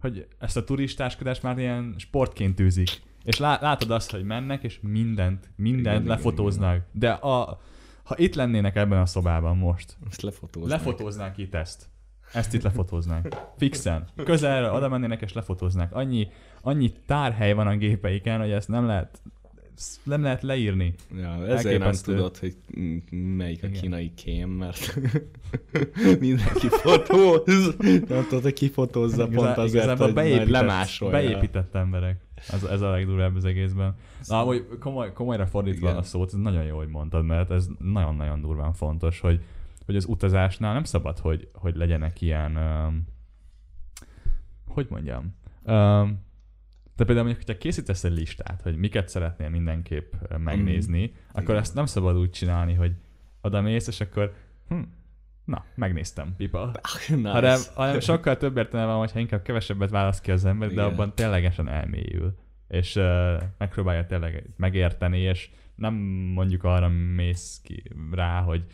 hogy 0.01 0.27
ezt 0.39 0.57
a 0.57 0.65
turistáskodást 0.65 1.43
már 1.43 1.59
ilyen 1.59 1.95
sportként 1.97 2.55
tűzik. 2.55 2.91
És 3.25 3.39
lá, 3.39 3.59
látod 3.61 3.91
azt, 3.91 4.11
hogy 4.11 4.25
mennek, 4.25 4.63
és 4.63 4.79
mindent, 4.83 5.51
mindent 5.57 5.87
Igen, 5.87 6.03
igen, 6.03 6.07
lefotóznak. 6.07 6.83
De 6.93 7.11
a, 7.11 7.61
ha 8.09 8.15
itt 8.19 8.35
lennének 8.35 8.77
ebben 8.77 8.99
a 9.01 9.07
szobában 9.07 9.57
most, 9.57 9.97
Ezt 10.11 10.23
lefotóznak. 10.23 10.71
lefotóznák 10.79 11.39
itt 11.39 11.55
ezt. 11.55 11.89
Ezt 12.33 12.55
itt 12.55 12.63
lefotóznák. 12.63 13.37
Fixen. 13.57 14.07
Közelre 14.25 14.71
oda 14.71 14.89
mennének 14.89 15.21
és 15.23 15.33
lefotóznák. 15.33 15.95
Annyi, 15.95 16.29
annyi 16.63 16.93
tárhely 17.07 17.53
van 17.53 17.67
a 17.67 17.77
gépeiken, 17.77 18.41
hogy 18.41 18.51
ezt 18.51 18.69
nem 18.69 18.87
lehet 18.87 19.23
nem 20.03 20.23
lehet 20.23 20.43
leírni. 20.43 20.95
Ja, 21.17 21.47
ezért 21.47 21.79
nem 21.79 21.93
tudod, 21.93 22.37
hogy 22.37 22.57
melyik 23.11 23.63
a 23.63 23.67
Igen. 23.67 23.81
kínai 23.81 24.13
kém, 24.15 24.49
mert 24.51 24.99
mindenki 26.21 26.69
fotóz. 26.69 27.77
Nem 28.09 28.27
tudod, 28.29 28.43
hogy 28.43 28.53
ki 28.53 28.69
fotózza 28.71 29.29
pont 29.29 29.57
azért, 29.57 29.99
hogy 29.99 30.13
beépített, 30.13 30.49
lemásolja. 30.49 31.13
beépített 31.13 31.75
emberek. 31.75 32.28
Ez, 32.49 32.65
ez 32.65 32.81
a 32.81 32.91
legdurvább 32.91 33.37
az 33.37 33.45
egészben. 33.45 33.95
Na, 34.27 34.41
hogy 34.41 34.69
komoly, 34.81 35.13
komolyra 35.13 35.47
fordítva 35.47 35.87
Igen. 35.87 35.99
a 35.99 36.03
szót, 36.03 36.33
ez 36.33 36.39
nagyon 36.39 36.65
jó, 36.65 36.77
hogy 36.77 36.89
mondtad, 36.89 37.25
mert 37.25 37.51
ez 37.51 37.69
nagyon-nagyon 37.79 38.41
durván 38.41 38.73
fontos, 38.73 39.21
hogy, 39.21 39.45
hogy 39.87 39.97
az 39.97 40.05
utazásnál 40.05 40.73
nem 40.73 40.85
szabad, 40.85 41.19
hogy, 41.19 41.49
hogy 41.53 41.77
legyenek 41.77 42.21
ilyen, 42.21 42.57
um, 42.57 43.07
hogy 44.67 44.87
mondjam, 44.91 45.35
um, 45.63 46.27
Te 46.99 47.05
például 47.05 47.27
mondjuk, 47.27 47.47
hogyha 47.47 47.61
készítesz 47.63 48.05
egy 48.05 48.13
listát, 48.13 48.63
hogy 48.63 48.77
miket 48.77 49.09
szeretnél 49.09 49.49
mindenképp 49.49 50.13
megnézni, 50.39 51.07
mm. 51.07 51.19
akkor 51.29 51.43
Igen. 51.43 51.57
ezt 51.57 51.75
nem 51.75 51.87
szabad 51.87 52.17
úgy 52.17 52.31
csinálni, 52.31 52.75
hogy 52.75 52.93
oda 53.41 53.61
mész, 53.61 53.87
és 53.87 54.01
akkor 54.01 54.35
hm, 54.69 54.81
na, 55.49 55.65
megnéztem, 55.75 56.35
pipa. 56.37 56.73
nice. 57.09 57.31
Hanem, 57.31 57.61
hanem 57.75 58.01
sokkal 58.01 58.37
több 58.37 58.57
értelme 58.57 58.87
van, 58.87 58.99
hogyha 58.99 59.19
inkább 59.19 59.43
kevesebbet 59.43 59.91
választ 59.91 60.23
ki 60.23 60.31
az 60.31 60.45
ember, 60.45 60.69
de 60.69 60.75
Igen. 60.75 60.85
abban 60.85 61.15
ténylegesen 61.15 61.69
elmélyül. 61.69 62.35
És 62.69 62.97
uh, 62.97 63.43
megpróbálja 63.59 64.07
tényleg 64.07 64.51
megérteni, 64.57 65.19
és 65.19 65.51
nem 65.75 65.95
mondjuk 66.35 66.65
arra 66.65 66.89
mész 66.89 67.61
ki 67.65 67.83
rá, 68.13 68.41
hogy 68.41 68.65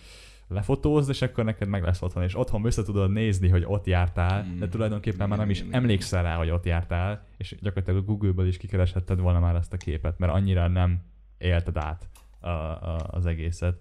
lefotózd, 0.49 1.11
és 1.11 1.23
akkor 1.23 1.45
neked 1.45 1.69
meg 1.69 1.83
lesz 1.83 2.03
otthon, 2.03 2.23
és 2.23 2.39
otthon 2.39 2.65
össze 2.65 2.83
tudod 2.83 3.11
nézni, 3.11 3.49
hogy 3.49 3.65
ott 3.67 3.87
jártál, 3.87 4.43
Mm. 4.45 4.59
de 4.59 4.69
tulajdonképpen 4.69 5.29
már 5.29 5.39
nem 5.39 5.51
is 5.51 5.65
emlékszel 5.71 6.23
rá, 6.23 6.37
hogy 6.37 6.51
ott 6.51 6.65
jártál, 6.65 7.27
és 7.37 7.57
gyakorlatilag 7.61 8.03
a 8.03 8.05
Google-ből 8.05 8.47
is 8.47 8.57
kikereshetted 8.57 9.21
volna 9.21 9.41
már 9.41 9.55
azt 9.57 9.73
a 9.73 9.77
képet, 9.77 10.19
mert 10.19 10.33
annyira 10.33 10.69
nem 10.69 11.03
élted 11.39 11.77
át 11.77 12.09
a, 12.41 12.49
a, 12.49 13.07
az 13.11 13.27
egészet, 13.27 13.77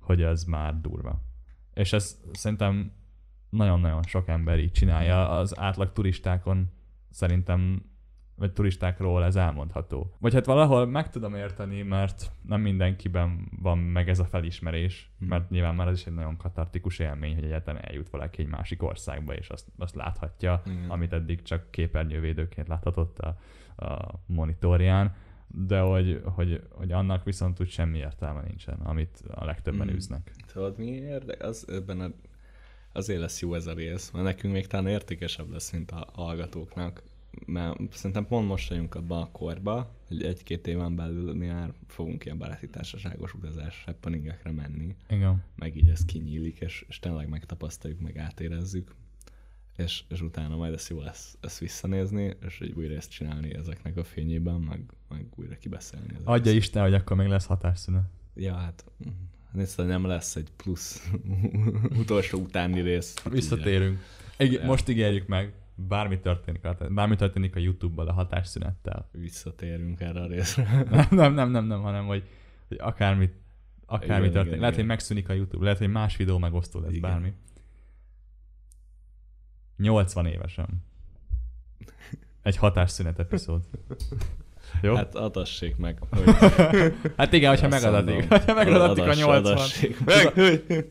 hogy 0.00 0.22
ez 0.22 0.44
már 0.44 0.80
durva. 0.80 1.22
És 1.74 1.92
ez 1.92 2.20
szerintem 2.32 2.92
nagyon-nagyon 3.50 4.02
sok 4.02 4.28
ember 4.28 4.58
így 4.58 4.72
csinálja. 4.72 5.28
Az 5.30 5.58
átlag 5.58 5.92
turistákon 5.92 6.70
szerintem, 7.10 7.82
vagy 8.36 8.52
turistákról 8.52 9.24
ez 9.24 9.36
elmondható. 9.36 10.16
Vagy 10.18 10.34
hát 10.34 10.46
valahol 10.46 10.86
meg 10.86 11.10
tudom 11.10 11.34
érteni, 11.34 11.82
mert 11.82 12.32
nem 12.42 12.60
mindenkiben 12.60 13.48
van 13.62 13.78
meg 13.78 14.08
ez 14.08 14.18
a 14.18 14.24
felismerés, 14.24 15.12
Mhm. 15.18 15.28
mert 15.28 15.50
nyilván 15.50 15.74
már 15.74 15.88
ez 15.88 15.98
is 15.98 16.06
egy 16.06 16.14
nagyon 16.14 16.36
katartikus 16.36 16.98
élmény, 16.98 17.34
hogy 17.34 17.44
egyáltalán 17.44 17.84
eljut 17.84 18.08
valaki 18.08 18.42
egy 18.42 18.48
másik 18.48 18.82
országba, 18.82 19.34
és 19.34 19.48
azt, 19.48 19.68
azt 19.78 19.94
láthatja, 19.94 20.62
Igen. 20.66 20.90
amit 20.90 21.12
eddig 21.12 21.42
csak 21.42 21.70
képernyővédőként 21.70 22.68
láthatott 22.68 23.18
a, 23.18 23.36
a 23.86 24.20
monitorján, 24.26 25.14
de 25.56 25.80
hogy, 25.80 26.20
hogy, 26.24 26.62
hogy 26.70 26.92
annak 26.92 27.24
viszont 27.24 27.60
úgy 27.60 27.70
semmi 27.70 27.98
értelme 27.98 28.42
nincsen, 28.42 28.80
amit 28.80 29.22
a 29.30 29.44
legtöbben 29.44 29.90
Mm. 29.90 29.94
űznek. 29.94 30.30
Tudod 30.52 30.78
miért? 30.78 31.24
De 31.24 31.46
az, 31.46 31.68
ebben 31.68 32.00
a, 32.00 32.10
azért 32.92 33.20
lesz 33.20 33.40
jó 33.40 33.54
ez 33.54 33.66
a 33.66 33.72
rész, 33.74 34.10
mert 34.10 34.24
nekünk 34.24 34.52
még 34.54 34.66
talán 34.66 34.86
értékesebb 34.86 35.50
lesz, 35.50 35.70
mint 35.70 35.90
a 35.90 36.08
hallgatóknak. 36.12 37.02
Mert 37.46 37.92
szerintem 37.92 38.26
pont 38.26 38.48
most 38.48 38.68
vagyunk 38.68 38.94
abban 38.94 39.22
a 39.22 39.30
korba, 39.30 39.94
hogy 40.08 40.22
egy-két 40.22 40.66
éven 40.66 40.96
belül 40.96 41.34
mi 41.34 41.46
már 41.46 41.72
fogunk 41.86 42.24
ilyen 42.24 42.38
baráti 42.38 42.68
társaságos 42.68 43.34
utazás 43.34 43.82
happeningekre 43.84 44.50
menni, 44.50 44.96
Igen. 45.08 45.42
meg 45.56 45.76
így 45.76 45.88
ez 45.88 46.04
kinyílik, 46.04 46.60
és, 46.60 46.84
és 46.88 46.98
tényleg 46.98 47.28
megtapasztaljuk, 47.28 48.00
meg 48.00 48.18
átérezzük, 48.18 48.94
és, 49.76 50.02
és 50.08 50.20
utána 50.20 50.56
majd 50.56 50.72
ez 50.72 50.88
jó 50.88 51.00
lesz 51.00 51.36
ezt 51.40 51.58
visszanézni, 51.58 52.36
és 52.46 52.58
hogy 52.58 52.72
újra 52.76 52.94
ezt 52.94 53.10
csinálni 53.10 53.54
ezeknek 53.54 53.96
a 53.96 54.04
fényében, 54.04 54.60
meg, 54.60 54.80
meg 55.08 55.26
újra 55.34 55.56
kibeszélni. 55.56 56.16
Adja 56.24 56.52
Isten, 56.52 56.82
hogy 56.82 56.94
akkor 56.94 57.16
még 57.16 57.26
lesz 57.26 57.46
hatásszünet. 57.46 58.04
Ja, 58.34 58.54
hát 58.54 58.84
mm, 59.08 59.12
nézd, 59.52 59.86
nem 59.86 60.06
lesz 60.06 60.36
egy 60.36 60.48
plusz 60.56 61.10
utolsó 62.00 62.38
utáni 62.38 62.80
rész. 62.80 63.22
Visszatérünk. 63.30 64.00
Igen, 64.38 64.60
Ja. 64.60 64.66
most 64.66 64.88
ígérjük 64.88 65.26
meg, 65.26 65.52
bármi 65.74 66.20
történik, 66.20 66.60
bármi 66.90 67.16
történik 67.16 67.56
a 67.56 67.58
YouTube-bal 67.58 68.08
a 68.08 68.12
hatásszünettel. 68.12 69.08
Visszatérünk 69.12 70.00
erre 70.00 70.20
a 70.20 70.26
részre. 70.26 70.84
Nem, 70.90 71.06
nem, 71.20 71.34
nem, 71.34 71.50
nem, 71.50 71.64
nem 71.66 71.80
hanem 71.80 72.06
hogy, 72.06 72.22
hogy 72.68 72.78
akármi, 72.80 73.30
akármi 73.86 74.14
Igen, 74.14 74.20
történik. 74.20 74.46
igen, 74.46 74.58
lehet, 74.58 74.74
igen. 74.74 74.74
hogy 74.74 74.84
megszűnik 74.84 75.28
a 75.28 75.32
YouTube, 75.32 75.64
lehet, 75.64 75.78
hogy 75.78 75.88
más 75.88 76.16
videó 76.16 76.38
megosztó 76.38 76.80
lesz, 76.80 76.90
Igen. 76.90 77.10
bármi. 77.10 77.32
80 79.76 80.26
évesen. 80.26 80.84
Egy 82.42 82.56
hatásszünet 82.56 83.18
epizód. 83.18 83.60
Jó? 84.82 84.94
Hát, 84.94 85.14
adassék 85.14 85.76
meg. 85.76 85.98
Hogy 86.10 86.34
hát 87.16 87.32
igen, 87.32 87.50
hogyha 87.50 87.68
megadatik. 87.68 88.28
Hogyha 88.28 88.54
megadatik 88.54 89.02
a 89.04 89.06
Adassa, 89.06 89.26
80. 89.26 89.52
adassék 89.52 90.04
meg. 90.04 90.86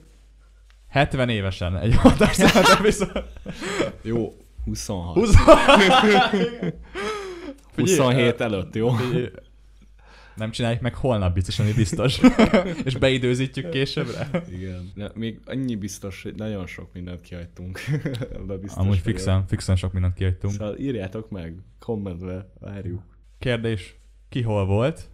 70 0.87 1.29
évesen 1.29 1.77
egy 1.77 1.95
hatásszünet 1.95 2.67
epizód. 2.79 3.29
Jó, 4.01 4.33
26. 4.65 5.15
20. 5.15 5.35
27 7.75 8.41
előtt, 8.41 8.75
jó? 8.75 8.95
Nem 10.35 10.51
csináljuk 10.51 10.81
meg 10.81 10.95
holnap 10.95 11.33
biztos, 11.33 11.59
ami 11.59 11.73
biztos. 11.73 12.19
És 12.85 12.97
beidőzítjük 12.97 13.69
későbbre. 13.69 14.29
Igen. 14.51 14.91
De 14.95 15.11
még 15.15 15.39
annyi 15.45 15.75
biztos, 15.75 16.23
hogy 16.23 16.35
nagyon 16.35 16.67
sok 16.67 16.93
mindent 16.93 17.21
kihagytunk. 17.21 17.79
Biztos 18.61 18.75
Amúgy 18.75 18.87
vagyok. 18.87 19.03
fixen, 19.03 19.47
fixen 19.47 19.75
sok 19.75 19.93
mindent 19.93 20.13
kihagytunk. 20.13 20.53
Szóval 20.53 20.77
írjátok 20.77 21.29
meg, 21.29 21.55
kommentbe, 21.79 22.51
várjuk. 22.59 23.01
Kérdés, 23.39 23.95
ki 24.29 24.41
hol 24.41 24.65
volt? 24.65 25.09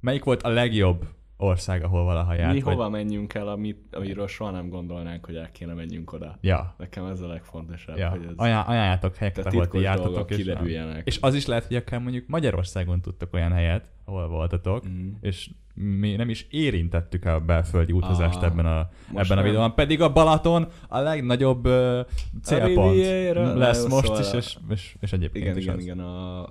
Melyik 0.00 0.24
volt 0.24 0.42
a 0.42 0.48
legjobb 0.48 1.06
ország, 1.42 1.84
ahol 1.84 2.04
valaha 2.04 2.34
járt? 2.34 2.54
Mi 2.54 2.60
vagy- 2.60 2.74
hova 2.74 2.88
menjünk 2.88 3.34
el, 3.34 3.48
amit, 3.48 3.78
amiről 3.92 4.26
soha 4.28 4.50
nem 4.50 4.68
gondolnánk, 4.68 5.24
hogy 5.24 5.34
el 5.36 5.50
kéne 5.52 5.74
menjünk 5.74 6.12
oda. 6.12 6.38
Ja, 6.40 6.74
Nekem 6.78 7.04
ez 7.04 7.20
a 7.20 7.26
legfontosabb, 7.26 7.96
ja. 7.96 8.08
hogy 8.08 8.24
ez 8.28 8.32
Ajánl- 8.36 8.68
ajánljátok 8.68 9.16
helyeket, 9.16 9.46
ahol 9.46 9.68
ti 9.68 9.80
jártatok. 9.80 10.30
És, 10.30 10.36
kiderüljenek. 10.36 11.06
és 11.06 11.18
az 11.20 11.34
is 11.34 11.46
lehet, 11.46 11.64
hogy 11.66 11.76
akár 11.76 12.00
mondjuk 12.00 12.24
Magyarországon 12.28 13.00
tudtok 13.00 13.34
olyan 13.34 13.52
helyet, 13.52 13.84
ahol 14.04 14.28
voltatok, 14.28 14.88
Mm. 14.88 15.08
és 15.20 15.50
mi 15.74 16.16
nem 16.16 16.28
is 16.28 16.46
érintettük 16.50 17.24
a 17.24 17.40
belföldi 17.40 17.92
utazást 17.92 18.36
Ah, 18.38 18.44
ebben 18.44 18.66
a, 18.66 18.88
ebben 19.14 19.30
a 19.30 19.34
nem. 19.34 19.44
videóban. 19.44 19.74
Pedig 19.74 20.00
a 20.00 20.12
Balaton 20.12 20.68
a 20.88 20.98
legnagyobb 20.98 21.66
uh, 21.66 22.00
célpont 22.42 22.92
Riviera, 22.94 23.54
lesz 23.56 23.86
most 23.88 24.04
szóval- 24.06 24.20
is, 24.20 24.32
és, 24.32 24.56
és, 24.70 24.96
és 25.00 25.12
egyébként 25.12 25.44
Igen, 25.44 25.56
is 25.56 25.62
igen, 25.62 25.76
az. 25.76 25.82
igen. 25.82 25.98
A... 26.00 26.48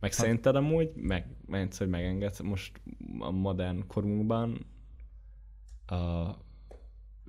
Meg 0.00 0.12
szerinted 0.12 0.56
amúgy, 0.56 0.92
meg, 0.96 1.26
meg 1.46 1.68
hogy 1.78 1.88
megengedsz 1.88 2.40
most 2.40 2.80
a 3.18 3.30
modern 3.30 3.86
korunkban 3.86 4.66
a 5.86 6.28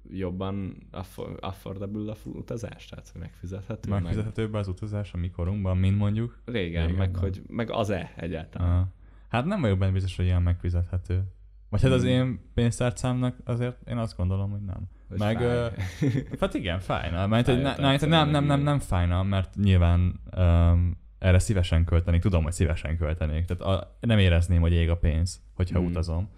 jobban 0.10 0.88
affor- 0.92 1.40
affordable 1.44 2.12
a 2.12 2.16
utazás, 2.24 2.86
tehát 2.86 3.12
megfizethető. 3.20 3.90
Meg... 3.90 4.02
Megfizethetőbb 4.02 4.54
az 4.54 4.68
utazás 4.68 5.14
a 5.14 5.18
mi 5.18 5.30
korunkban, 5.30 5.78
mint 5.78 5.98
mondjuk. 5.98 6.42
Régen, 6.46 6.88
Régen 6.88 6.98
meg, 7.00 7.16
hogy, 7.16 7.42
meg 7.48 7.70
az-e 7.72 8.14
egyáltalán. 8.16 8.82
Uh, 8.82 8.88
hát 9.30 9.46
nem 9.46 9.62
vagyok 9.62 9.78
benne 9.78 9.92
biztos, 9.92 10.16
hogy 10.16 10.26
ilyen 10.26 10.42
megfizethető. 10.42 11.24
Vagy 11.70 11.82
hát 11.82 11.92
az 11.92 12.02
Hmm. 12.02 12.12
én 12.12 12.40
pénztárcámnak 12.54 13.38
azért 13.44 13.90
én 13.90 13.98
azt 13.98 14.18
gondolom, 14.18 14.52
hogy 14.52 14.62
nem. 14.62 14.90
Hogy 15.08 15.18
Meg, 15.18 15.38
fáj. 15.38 15.46
ö, 15.48 15.68
hát 16.40 16.54
igen, 16.54 16.80
fájna. 16.80 17.28
Mert, 17.28 17.46
hogy 17.46 17.62
ne, 17.62 17.76
ne, 17.76 17.98
nem, 18.08 18.30
nem, 18.30 18.46
nem, 18.46 18.62
nem 18.62 18.80
fájna, 18.80 19.24
mert 19.24 19.56
nyilván 19.56 20.20
um, 20.38 20.98
erre 21.22 21.40
szívesen 21.40 21.86
költenék. 21.86 22.22
Tudom, 22.22 22.44
hogy 22.44 22.52
szívesen 22.52 22.98
költenék. 22.98 23.46
Tehát 23.46 23.64
a, 23.64 23.98
nem 24.00 24.20
érezném, 24.20 24.62
hogy 24.62 24.72
ég 24.72 24.90
a 24.90 24.98
pénz, 24.98 25.42
hogyha 25.54 25.80
Hmm. 25.80 25.88
utazom. 25.88 26.30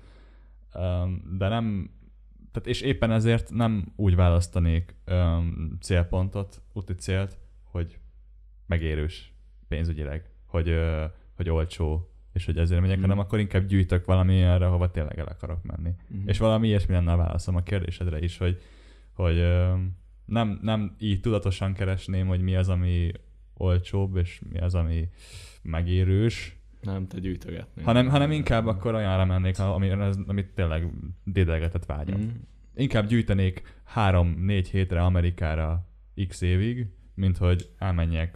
Um, 0.74 1.38
de 1.38 1.48
nem, 1.48 1.92
tehát 2.52 2.68
és 2.70 2.82
éppen 2.82 3.12
ezért 3.12 3.52
nem 3.52 3.94
úgy 3.96 4.16
választanék 4.16 4.96
um, 5.08 5.78
célpontot, 5.82 6.62
úti 6.74 6.94
célt, 6.94 7.38
hogy 7.64 7.98
megérős 8.66 9.34
pénzügyileg, 9.68 10.30
hogy, 10.46 10.80
hogy 11.36 11.50
olcsó, 11.50 12.10
és 12.34 12.46
hogy 12.46 12.58
ezért 12.58 12.82
megyek, 12.82 12.96
Hmm. 12.96 13.10
hanem 13.10 13.24
akkor 13.24 13.40
inkább 13.40 13.66
gyűjtök 13.66 14.06
valami 14.06 14.42
erre, 14.42 14.66
hova 14.66 14.92
tényleg 14.92 15.20
el 15.20 15.28
akarok 15.28 15.64
menni. 15.64 15.96
Mhm. 16.08 16.28
És 16.28 16.38
valami 16.38 16.68
ilyesmi 16.68 16.94
lenne 16.94 17.12
a 17.12 17.18
válaszom 17.18 17.56
a 17.56 17.64
kérdésedre 17.64 18.20
is, 18.20 18.38
hogy, 18.38 18.62
hogy 19.14 19.36
nem, 20.26 20.60
nem 20.62 20.96
így 21.00 21.20
tudatosan 21.20 21.74
keresném, 21.74 22.28
hogy 22.28 22.42
mi 22.42 22.56
az, 22.56 22.70
ami 22.70 23.12
olcsóbb, 23.64 24.16
és 24.16 24.42
mi 24.50 24.60
az, 24.60 24.76
ami 24.76 25.10
megérős, 25.62 26.58
Nem, 26.82 27.08
te 27.08 27.20
gyűjtögetni. 27.20 27.84
hanem, 27.84 28.08
hanem 28.10 28.32
inkább 28.32 28.66
akkor 28.68 28.94
olyanra 28.94 29.26
mennék, 29.26 29.60
ami, 29.60 29.90
amit 30.28 30.48
tényleg 30.56 30.88
dédelgetett 31.24 31.86
vágyam. 31.86 32.22
Mm. 32.22 32.30
Inkább 32.76 33.08
gyűjtenék 33.08 33.82
három-négy 33.84 34.70
hétre 34.70 35.02
Amerikára 35.02 35.88
x 36.28 36.42
évig, 36.42 36.88
mint 37.16 37.38
hogy 37.38 37.70
elmenjek 37.78 38.36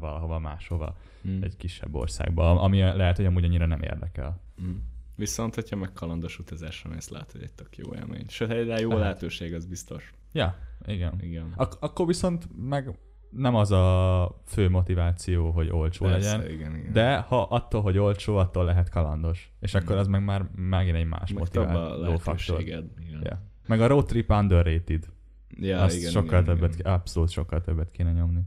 valahova 0.00 0.38
máshova, 0.38 0.96
Mm. 1.28 1.42
egy 1.42 1.56
kisebb 1.56 1.94
országba, 1.94 2.60
ami 2.60 2.78
lehet, 2.80 3.16
hogy 3.16 3.24
amúgy 3.26 3.44
annyira 3.44 3.66
nem 3.66 3.82
érdekel. 3.82 4.40
Mm. 4.62 4.74
Viszont, 5.16 5.54
hogyha 5.54 5.76
meg 5.76 5.92
kalandos 5.92 6.38
utazásra 6.38 6.90
mész, 6.90 7.08
lehet, 7.08 7.32
hogy 7.32 7.42
egy 7.42 7.52
tök 7.52 7.76
jó 7.76 7.94
élmény. 7.94 8.24
Sőt, 8.28 8.50
egy 8.50 8.66
jó 8.80 8.88
Lehet. 8.88 9.02
lehetőség, 9.02 9.54
az 9.54 9.66
biztos. 9.66 10.12
Ja, 10.32 10.56
igen. 10.86 11.18
Igen. 11.20 11.52
Ak- 11.56 11.82
akkor 11.82 12.06
viszont 12.06 12.48
meg 12.68 12.98
nem 13.30 13.54
az 13.54 13.70
a 13.70 14.40
fő 14.46 14.68
motiváció, 14.68 15.50
hogy 15.50 15.68
olcsó 15.70 16.06
Persze, 16.06 16.36
legyen, 16.36 16.52
igen, 16.54 16.76
igen. 16.76 16.92
de 16.92 17.16
ha 17.16 17.42
attól, 17.42 17.82
hogy 17.82 17.98
olcsó, 17.98 18.36
attól 18.36 18.64
lehet 18.64 18.88
kalandos. 18.88 19.52
És 19.60 19.74
akkor 19.74 19.90
Mhm. 19.90 19.98
az 19.98 20.06
meg 20.06 20.24
már 20.24 20.48
megint 20.54 20.96
egy 20.96 21.06
más 21.06 21.32
meg 21.32 21.38
motiváló 21.38 22.16
faktor. 22.16 22.60
Igen. 22.60 22.90
Meg 23.66 23.80
a 23.80 23.86
road 23.86 24.06
trip 24.06 24.30
underrated. 24.30 25.04
Ja, 25.60 25.80
Azt 25.82 25.96
igen, 25.96 26.10
sokkal 26.10 26.42
igen, 26.42 26.44
többet, 26.44 26.74
igen. 26.78 26.92
abszolút 26.92 27.30
sokkal 27.30 27.60
többet 27.60 27.90
kéne 27.90 28.12
nyomni. 28.12 28.40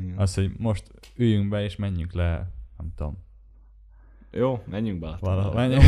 igen. 0.00 0.18
Az, 0.18 0.34
hogy 0.34 0.50
most 0.58 0.84
üljünk 1.16 1.48
be 1.48 1.62
és 1.64 1.76
menjünk 1.76 2.12
le, 2.12 2.50
nem 2.78 2.92
tudom, 2.96 3.24
Jó, 4.30 4.62
menjünk 4.70 5.00
be. 5.00 5.16
valahol. 5.20 5.54
Menjünk. 5.54 5.82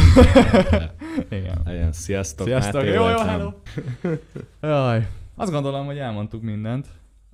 Igen. 1.31 1.61
Legyen, 1.65 1.93
sziasztok. 1.93 2.47
Sziasztok, 2.47 2.85
jó, 2.85 2.91
jó, 2.93 3.17
hello. 3.19 3.53
Jaj, 4.63 5.09
azt 5.35 5.53
gondolom, 5.53 5.87
hogy 5.87 5.99
elmondtuk 5.99 6.43
mindent. 6.43 6.87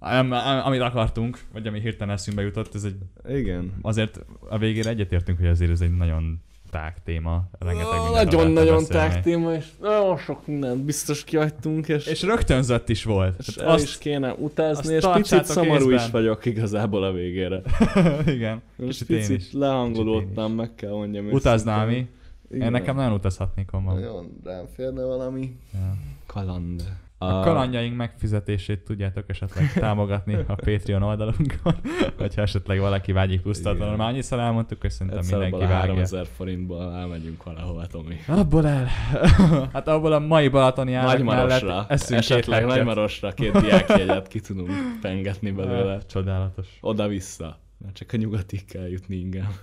Nem, 0.05 0.32
amit 0.64 0.80
akartunk, 0.80 1.38
vagy 1.52 1.66
ami 1.66 1.80
hirtelen 1.80 2.14
eszünkbe 2.14 2.42
jutott, 2.42 2.74
ez 2.74 2.84
egy, 2.84 2.96
Igen. 3.28 3.72
azért 3.82 4.24
a 4.48 4.59
végére 4.59 4.90
egyetértünk, 4.90 5.38
hogy 5.38 5.48
azért 5.48 5.70
ez 5.70 5.80
egy 5.80 5.96
nagyon 5.96 6.40
tág 6.70 7.02
téma. 7.05 7.48
Rengeteg 7.59 7.88
lehetne 7.88 8.22
Nagyon-nagyon 8.24 8.84
tág 8.86 9.22
téma, 9.22 9.52
és 9.52 9.66
nagyon 9.80 10.16
sok 10.16 10.46
mindent 10.46 10.84
biztos 10.84 11.24
kihagytunk, 11.24 11.88
és, 11.88 12.07
És 12.07 12.22
rögtönzött 12.22 12.88
is 12.88 13.05
volt. 13.05 13.34
és 13.38 13.55
Tehát 13.55 13.70
el 13.70 13.78
is 13.78 13.98
kéne 13.98 14.32
utázni, 14.32 14.96
azt 14.96 15.07
és 15.07 15.12
picit 15.12 15.44
szomorú 15.44 15.90
is 15.90 16.11
vagyok 16.11 16.44
igazából 16.44 17.05
a 17.05 17.12
végére. 17.12 17.62
igen, 18.26 18.62
én 18.78 18.86
picit 18.86 19.30
is. 19.30 19.52
lehangolódtam, 19.52 20.52
meg 20.52 20.74
kell 20.74 20.90
mondjam. 20.90 21.30
Utaznál 21.30 21.86
őszintén. 21.86 22.09
mi? 22.48 22.64
Én 22.64 22.70
nekem 22.70 22.96
nagyon 22.96 23.12
utazhatnék 23.12 23.72
onnan. 23.72 23.94
Nagyon 23.94 24.40
rám 24.44 24.66
férne 24.74 25.05
valami. 25.05 25.57
Ja. 25.72 25.96
Kaland. 26.26 26.82
A 27.29 27.41
kalandjaink 27.41 27.97
megfizetését 27.97 28.85
tudjátok 28.85 29.25
esetleg 29.27 29.72
támogatni 29.85 30.35
a 30.47 30.55
Patreon 30.55 31.03
oldalunkon, 31.03 31.75
hogyha 32.18 32.43
esetleg 32.43 32.79
valaki 32.81 33.12
vágyik 33.12 33.43
tartalomra. 33.43 33.97
Már 33.97 34.09
annyiszor 34.09 34.39
elmondtuk, 34.39 34.81
hogy 34.81 34.91
szerintem 34.91 35.18
Egyszer 35.18 35.39
mindenki 35.39 35.66
vágja. 35.66 35.79
3000 35.79 36.27
forintból 36.37 36.95
elmegyünk 36.95 37.43
valahova, 37.43 37.87
Tomi. 37.87 38.16
Abból 38.29 38.66
el. 38.66 38.89
hát 39.72 39.89
abból 39.89 40.12
a 40.12 40.18
mai 40.18 40.49
Balatoni 40.49 40.93
Nagymarosra, 40.93 41.87
esetleg. 41.89 42.66
Nagymarosra 42.66 43.33
két 43.33 43.61
diákjegyet 43.61 44.29
ki 44.29 44.41
tudunk 44.41 44.70
pengetni 45.01 45.51
belőle. 45.51 45.99
Csodálatos. 46.07 46.66
Oda-vissza. 46.81 47.62
Mert 47.85 47.97
csak 47.97 48.12
a 48.12 48.16
nyugatig 48.16 48.64
kell 48.64 48.89
jutni 48.89 49.16
ingem. 49.16 49.57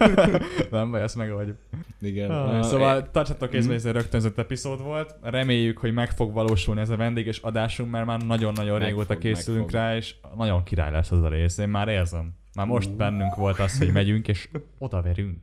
Nem 0.70 0.90
baj, 0.90 1.02
ezt 1.02 1.16
megoldjuk. 1.16 1.56
Igen. 2.00 2.30
Ah, 2.30 2.62
szóval 2.62 3.10
tartsatok 3.10 3.50
kézbe, 3.50 3.66
Mhm. 3.68 3.76
ez 3.76 3.84
egy 3.84 3.92
rögtönzött 3.92 4.38
epizód 4.38 4.82
volt. 4.82 5.14
Reméljük, 5.22 5.78
hogy 5.78 5.92
meg 5.92 6.10
fog 6.10 6.32
valósulni 6.32 6.80
ez 6.80 6.90
a 6.90 6.96
vendéges 6.96 7.38
adásunk, 7.38 7.90
mert 7.90 8.06
már 8.06 8.20
nagyon-nagyon 8.22 8.78
Meg 8.78 8.88
régóta 8.88 9.12
fog, 9.12 9.22
készülünk 9.22 9.70
rá, 9.70 9.96
és 9.96 10.14
nagyon 10.36 10.62
király 10.62 10.90
lesz 10.90 11.10
az 11.10 11.22
a 11.22 11.28
rész. 11.28 11.58
Én 11.58 11.68
már 11.68 11.88
érzem. 11.88 12.32
Már 12.54 12.66
most 12.66 12.96
bennünk 12.96 13.34
volt 13.34 13.58
az, 13.58 13.78
hogy 13.78 13.92
megyünk, 13.92 14.28
és 14.28 14.48
odaverünk. 14.78 15.38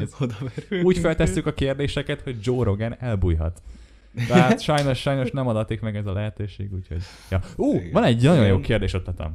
Ez 0.00 0.14
Odaverünk. 0.20 0.84
úgy 0.86 0.98
feltesszük 0.98 1.46
a 1.46 1.52
kérdéseket, 1.54 2.20
hogy 2.20 2.36
Joe 2.42 2.64
Rogan 2.64 2.96
elbújhat. 2.98 3.62
Tehát 4.28 4.60
sajnos, 4.60 4.98
sajnos 5.00 5.30
nem 5.30 5.46
adatik 5.46 5.80
meg 5.80 5.96
ez 5.96 6.06
a 6.06 6.12
lehetőség, 6.12 6.72
úgyhogy... 6.74 7.02
Ja. 7.30 7.40
Ú, 7.56 7.80
van 7.92 8.04
egy 8.04 8.22
nagyon 8.22 8.46
jó 8.46 8.60
kérdés 8.60 8.94
ötletem. 8.94 9.34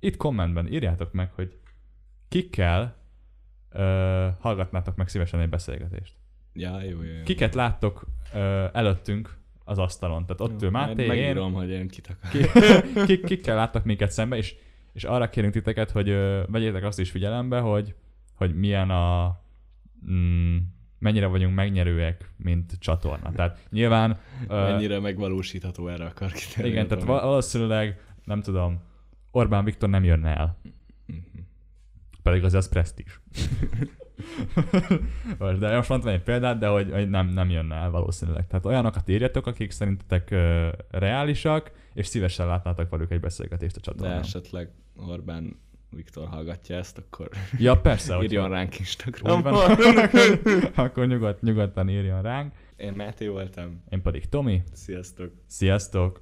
Itt 0.00 0.16
kommentben 0.16 0.72
írjátok 0.72 1.12
meg, 1.12 1.30
hogy 1.34 1.52
kikkel 2.34 2.96
ö, 3.70 4.28
hallgatnátok 4.40 4.96
meg 4.96 5.08
szívesen 5.08 5.40
egy 5.40 5.48
beszélgetést. 5.48 6.14
Ja, 6.52 6.82
jó, 6.82 6.88
jó, 7.02 7.12
jó. 7.16 7.22
Kiket 7.24 7.54
láttok 7.54 8.06
ö, 8.34 8.64
előttünk 8.72 9.36
az 9.64 9.78
asztalon? 9.78 10.26
Tehát 10.26 10.40
ott 10.40 10.62
ül 10.62 10.70
Majd 10.70 10.86
Máté, 10.88 11.02
én, 11.02 11.08
Megírom, 11.08 11.52
hogy 11.52 11.70
én 11.70 11.88
kit 11.88 12.06
akar. 12.06 12.30
ki, 12.30 12.60
kik, 13.06 13.24
kikkel 13.24 13.56
láttak 13.56 13.84
minket 13.84 14.10
szembe, 14.10 14.36
és, 14.36 14.54
és 14.92 15.04
arra 15.04 15.28
kérünk 15.28 15.52
titeket, 15.52 15.90
hogy 15.90 16.08
ö, 16.08 16.42
vegyétek 16.48 16.84
azt 16.84 16.98
is 16.98 17.10
figyelembe, 17.10 17.58
hogy, 17.60 17.94
hogy 18.34 18.54
milyen 18.54 18.90
a 18.90 19.40
mm, 20.10 20.56
mennyire 20.98 21.26
vagyunk 21.26 21.54
megnyerőek, 21.54 22.30
mint 22.36 22.72
csatorna. 22.78 23.32
Tehát 23.32 23.66
nyilván 23.70 24.18
ö, 24.48 24.54
Mennyire 24.54 25.00
megvalósítható 25.00 25.88
erre 25.88 26.04
akar 26.04 26.32
kitérni. 26.32 26.70
igen, 26.70 26.86
tehát 26.88 27.04
val- 27.04 27.22
valószínűleg 27.22 28.00
nem 28.24 28.40
tudom, 28.42 28.82
Orbán 29.30 29.64
Viktor 29.64 29.88
nem 29.88 30.04
jönne 30.04 30.36
el. 30.36 30.56
Pedig 32.24 32.44
az 32.44 32.54
az 32.54 32.68
presztízs. 32.68 33.20
De 35.58 35.76
most 35.76 35.88
mondtam 35.88 36.12
egy 36.12 36.22
példát, 36.22 36.58
de 36.58 36.66
hogy, 36.66 36.90
hogy 36.92 37.10
nem, 37.10 37.26
nem 37.28 37.50
jönne 37.50 37.74
el 37.74 37.90
valószínűleg. 37.90 38.46
Tehát 38.46 38.66
olyanokat 38.66 39.08
írjatok, 39.08 39.46
akik 39.46 39.70
szerintetek 39.70 40.28
uh, 40.32 40.68
reálisak, 40.90 41.70
és 41.94 42.06
szívesen 42.06 42.46
látnátok 42.46 42.90
velük 42.90 43.10
egy 43.10 43.20
beszélgetést 43.20 43.76
a 43.76 43.80
De 43.80 43.84
csatornán. 43.84 44.18
esetleg 44.20 44.70
Orbán 44.96 45.56
Viktor 45.90 46.28
hallgatja 46.28 46.76
ezt, 46.76 46.98
akkor 46.98 47.28
Ja, 47.58 47.80
persze, 47.80 48.18
írjon 48.22 48.48
ránk 48.48 48.78
Instagramon. 48.78 49.42
van, 49.42 49.76
akkor 50.86 51.06
nyugodt, 51.06 51.42
nyugodtan 51.42 51.88
írjon 51.88 52.22
ránk. 52.22 52.54
Én 52.76 52.92
Máté 52.92 53.26
voltam. 53.26 53.82
Én 53.88 54.02
pedig 54.02 54.28
Tomi. 54.28 54.62
Sziasztok! 54.72 55.32
Sziasztok! 55.46 56.20